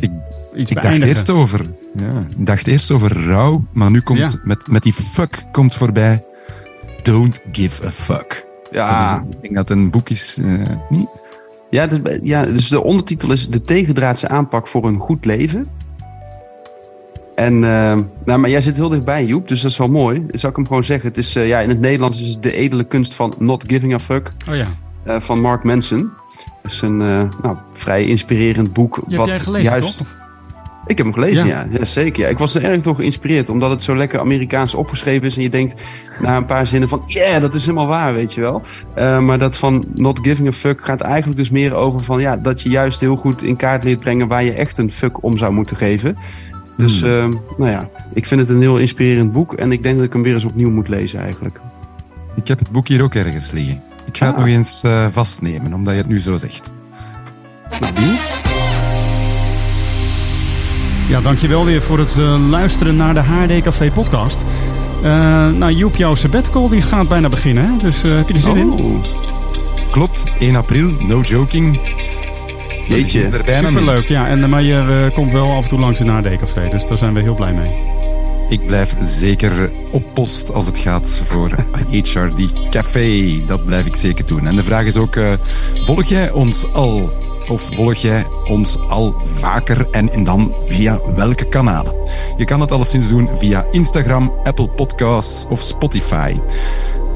ik, 0.00 0.10
iets 0.54 0.70
ik 0.70 0.82
dacht 0.82 1.02
eerst 1.02 1.30
over, 1.30 1.60
ja, 1.96 2.26
ik 2.36 2.46
dacht 2.46 2.66
eerst 2.66 2.90
over 2.90 3.26
rouw, 3.26 3.64
maar 3.72 3.90
nu 3.90 4.00
komt 4.00 4.18
Ja. 4.18 4.40
met, 4.44 4.66
met 4.68 4.82
die 4.82 4.92
fuck 4.92 5.44
komt 5.52 5.74
voorbij. 5.74 6.24
Don't 7.02 7.40
give 7.52 7.86
a 7.86 7.90
fuck. 7.90 8.46
Ja, 8.70 9.14
is- 9.28 9.34
ik 9.34 9.42
denk 9.42 9.54
dat 9.54 9.68
het 9.68 9.78
een 9.78 9.90
boek 9.90 10.08
is. 10.08 10.38
eh, 10.44 10.52
niet? 10.88 11.08
ja, 11.70 11.86
dus, 11.86 12.18
ja, 12.22 12.44
dus 12.44 12.68
de 12.68 12.82
ondertitel 12.82 13.32
is 13.32 13.48
De 13.48 13.62
tegendraadse 13.62 14.28
aanpak 14.28 14.66
voor 14.66 14.84
een 14.84 14.98
goed 14.98 15.24
leven. 15.24 15.66
En, 17.34 17.54
eh, 17.64 17.98
nou, 18.24 18.38
maar 18.38 18.50
jij 18.50 18.60
zit 18.60 18.76
heel 18.76 18.88
dichtbij, 18.88 19.24
Joep, 19.24 19.48
dus 19.48 19.60
dat 19.60 19.70
is 19.70 19.76
wel 19.76 19.88
mooi. 19.88 20.26
Zal 20.30 20.50
ik 20.50 20.56
hem 20.56 20.66
gewoon 20.66 20.84
zeggen? 20.84 21.08
Het 21.08 21.18
is, 21.18 21.36
eh, 21.36 21.48
ja, 21.48 21.60
in 21.60 21.68
het 21.68 21.80
Nederlands 21.80 22.20
is 22.22 22.28
het 22.28 22.42
De 22.42 22.52
edele 22.52 22.84
kunst 22.84 23.14
van 23.14 23.34
not 23.38 23.64
giving 23.66 23.94
a 23.94 23.98
fuck 23.98 24.32
Oh 24.48 24.56
ja. 24.56 24.66
Eh, 25.04 25.20
van 25.20 25.40
Mark 25.40 25.64
Manson. 25.64 26.10
Dat 26.62 26.72
is 26.72 26.80
een 26.80 27.00
eh, 27.00 27.22
nou, 27.42 27.56
vrij 27.72 28.04
inspirerend 28.06 28.72
boek. 28.72 29.02
Die 29.06 29.16
wat 29.16 29.26
heb 29.26 29.34
jij 29.34 29.44
gelezen, 29.44 29.70
juist... 29.70 29.98
toch? 29.98 30.18
Ik 30.86 30.96
heb 30.96 31.06
hem 31.06 31.14
gelezen, 31.14 31.46
Ja. 31.46 31.66
ja. 31.70 31.78
ja. 31.78 31.84
zeker. 31.84 32.22
Ja. 32.22 32.28
Ik 32.28 32.38
was 32.38 32.54
er 32.54 32.64
erg 32.64 32.80
door 32.80 32.94
geïnspireerd, 32.94 33.48
omdat 33.48 33.70
het 33.70 33.82
zo 33.82 33.96
lekker 33.96 34.20
Amerikaans 34.20 34.74
opgeschreven 34.74 35.26
is. 35.26 35.36
En 35.36 35.42
je 35.42 35.48
denkt 35.48 35.82
na 36.20 36.36
een 36.36 36.44
paar 36.44 36.66
zinnen 36.66 36.88
van, 36.88 37.02
yeah, 37.06 37.40
dat 37.40 37.54
is 37.54 37.66
helemaal 37.66 37.86
waar, 37.86 38.14
weet 38.14 38.34
je 38.34 38.40
wel. 38.40 38.62
Uh, 38.98 39.20
maar 39.20 39.38
dat 39.38 39.56
van 39.56 39.84
not 39.94 40.18
giving 40.22 40.48
a 40.48 40.52
fuck 40.52 40.84
gaat 40.84 41.00
eigenlijk 41.00 41.38
dus 41.38 41.50
meer 41.50 41.74
over 41.74 42.00
van, 42.00 42.20
ja, 42.20 42.36
dat 42.36 42.62
je 42.62 42.68
juist 42.68 43.00
heel 43.00 43.16
goed 43.16 43.42
in 43.42 43.56
kaart 43.56 43.84
leert 43.84 44.00
brengen 44.00 44.28
waar 44.28 44.44
je 44.44 44.52
echt 44.52 44.78
een 44.78 44.90
fuck 44.90 45.22
om 45.22 45.38
zou 45.38 45.52
moeten 45.52 45.76
geven. 45.76 46.16
Dus, 46.76 47.02
uh, 47.02 47.28
nou 47.58 47.70
ja, 47.70 47.88
ik 48.14 48.26
vind 48.26 48.40
het 48.40 48.48
een 48.48 48.60
heel 48.60 48.78
inspirerend 48.78 49.32
boek. 49.32 49.54
En 49.54 49.72
ik 49.72 49.82
denk 49.82 49.96
dat 49.96 50.06
ik 50.06 50.12
hem 50.12 50.22
weer 50.22 50.34
eens 50.34 50.44
opnieuw 50.44 50.70
moet 50.70 50.88
lezen 50.88 51.20
eigenlijk. 51.20 51.60
Ik 52.36 52.48
heb 52.48 52.58
het 52.58 52.70
boek 52.70 52.88
hier 52.88 53.02
ook 53.02 53.14
ergens 53.14 53.50
liggen. 53.50 53.89
Ik 54.12 54.16
ga 54.16 54.26
het 54.26 54.34
Ah. 54.34 54.40
nog 54.40 54.48
eens 54.50 54.80
eh, 54.82 55.06
vastnemen, 55.10 55.72
omdat 55.74 55.92
je 55.92 55.98
het 56.00 56.08
nu 56.08 56.20
zo 56.20 56.36
zegt. 56.36 56.72
Opnieuw? 57.82 58.12
Ja, 61.08 61.20
dankjewel 61.20 61.64
weer 61.64 61.82
voor 61.82 61.98
het 61.98 62.16
eh, 62.18 62.48
luisteren 62.50 62.96
naar 62.96 63.14
de 63.14 63.20
HD 63.20 63.60
Café 63.62 63.90
podcast. 63.90 64.44
Eh, 65.02 65.10
nou, 65.48 65.72
Joep, 65.72 65.96
jouw 65.96 66.14
sabbatical 66.14 66.68
die 66.68 66.82
gaat 66.82 67.08
bijna 67.08 67.28
beginnen, 67.28 67.64
hè? 67.64 67.76
Dus 67.78 68.02
eh, 68.02 68.16
heb 68.16 68.28
je 68.28 68.34
er 68.34 68.40
zin 68.40 68.56
in? 68.56 68.70
Oh, 68.70 69.04
Klopt, 69.90 70.24
1 70.38 70.56
april, 70.56 70.90
no 70.98 71.20
joking. 71.20 71.80
Jeetje. 72.86 73.22
Er. 73.44 73.54
Superleuk, 73.64 74.08
ja. 74.08 74.26
En, 74.26 74.48
maar 74.50 74.62
je 74.62 75.06
eh, 75.08 75.14
komt 75.14 75.32
wel 75.32 75.52
af 75.56 75.62
en 75.62 75.68
toe 75.68 75.78
langs 75.78 76.00
in 76.00 76.08
HD 76.08 76.36
Café, 76.38 76.68
dus 76.70 76.86
daar 76.86 76.98
zijn 76.98 77.14
we 77.14 77.20
heel 77.20 77.34
blij 77.34 77.52
mee. 77.52 77.89
Ik 78.50 78.66
blijf 78.66 78.96
zeker 79.02 79.70
op 79.90 80.02
post 80.14 80.52
als 80.52 80.66
het 80.66 80.78
gaat 80.78 81.20
voor 81.24 81.50
HRD 81.90 82.70
Café. 82.70 83.42
Dat 83.46 83.64
blijf 83.64 83.86
ik 83.86 83.96
zeker 83.96 84.26
doen. 84.26 84.46
En 84.46 84.56
de 84.56 84.62
vraag 84.62 84.84
is 84.84 84.96
ook, 84.96 85.16
eh, 85.16 85.32
volg 85.74 86.04
jij 86.04 86.30
ons 86.30 86.72
al? 86.72 87.10
Of 87.48 87.74
volg 87.74 87.94
jij 87.94 88.26
ons 88.44 88.78
al 88.88 89.14
vaker 89.24 89.90
en, 89.90 90.24
dan 90.24 90.54
via 90.66 91.00
welke 91.14 91.48
kanalen? 91.48 91.94
Je 92.36 92.44
kan 92.44 92.60
het 92.60 92.72
alleszins 92.72 93.08
doen 93.08 93.28
via 93.34 93.66
Instagram, 93.70 94.32
Apple 94.42 94.68
Podcasts 94.68 95.46
of 95.48 95.60
Spotify. 95.60 96.36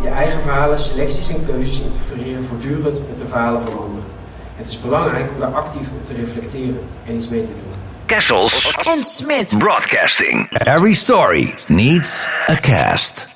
Je 0.03 0.09
eigen 0.09 0.41
verhalen, 0.41 0.79
selecties 0.79 1.35
en 1.35 1.45
keuzes 1.45 1.83
interfereren 1.83 2.45
voortdurend 2.45 3.03
met 3.09 3.19
de 3.19 3.27
verhalen 3.27 3.63
van 3.63 3.73
anderen. 3.73 4.05
Het 4.57 4.69
is 4.69 4.81
belangrijk 4.81 5.31
om 5.31 5.41
daar 5.41 5.55
actief 5.55 5.91
op 5.99 6.05
te 6.05 6.15
reflecteren 6.15 6.81
en 7.07 7.15
iets 7.15 7.29
mee 7.29 7.43
te 7.43 7.53
doen. 7.53 7.75
Kessels 8.07 8.75
En 8.95 9.03
Smit. 9.03 9.59
Broadcasting. 9.59 10.49
Every 10.51 10.95
story 10.95 11.55
needs 11.67 12.29
a 12.51 12.57
cast. 12.61 13.36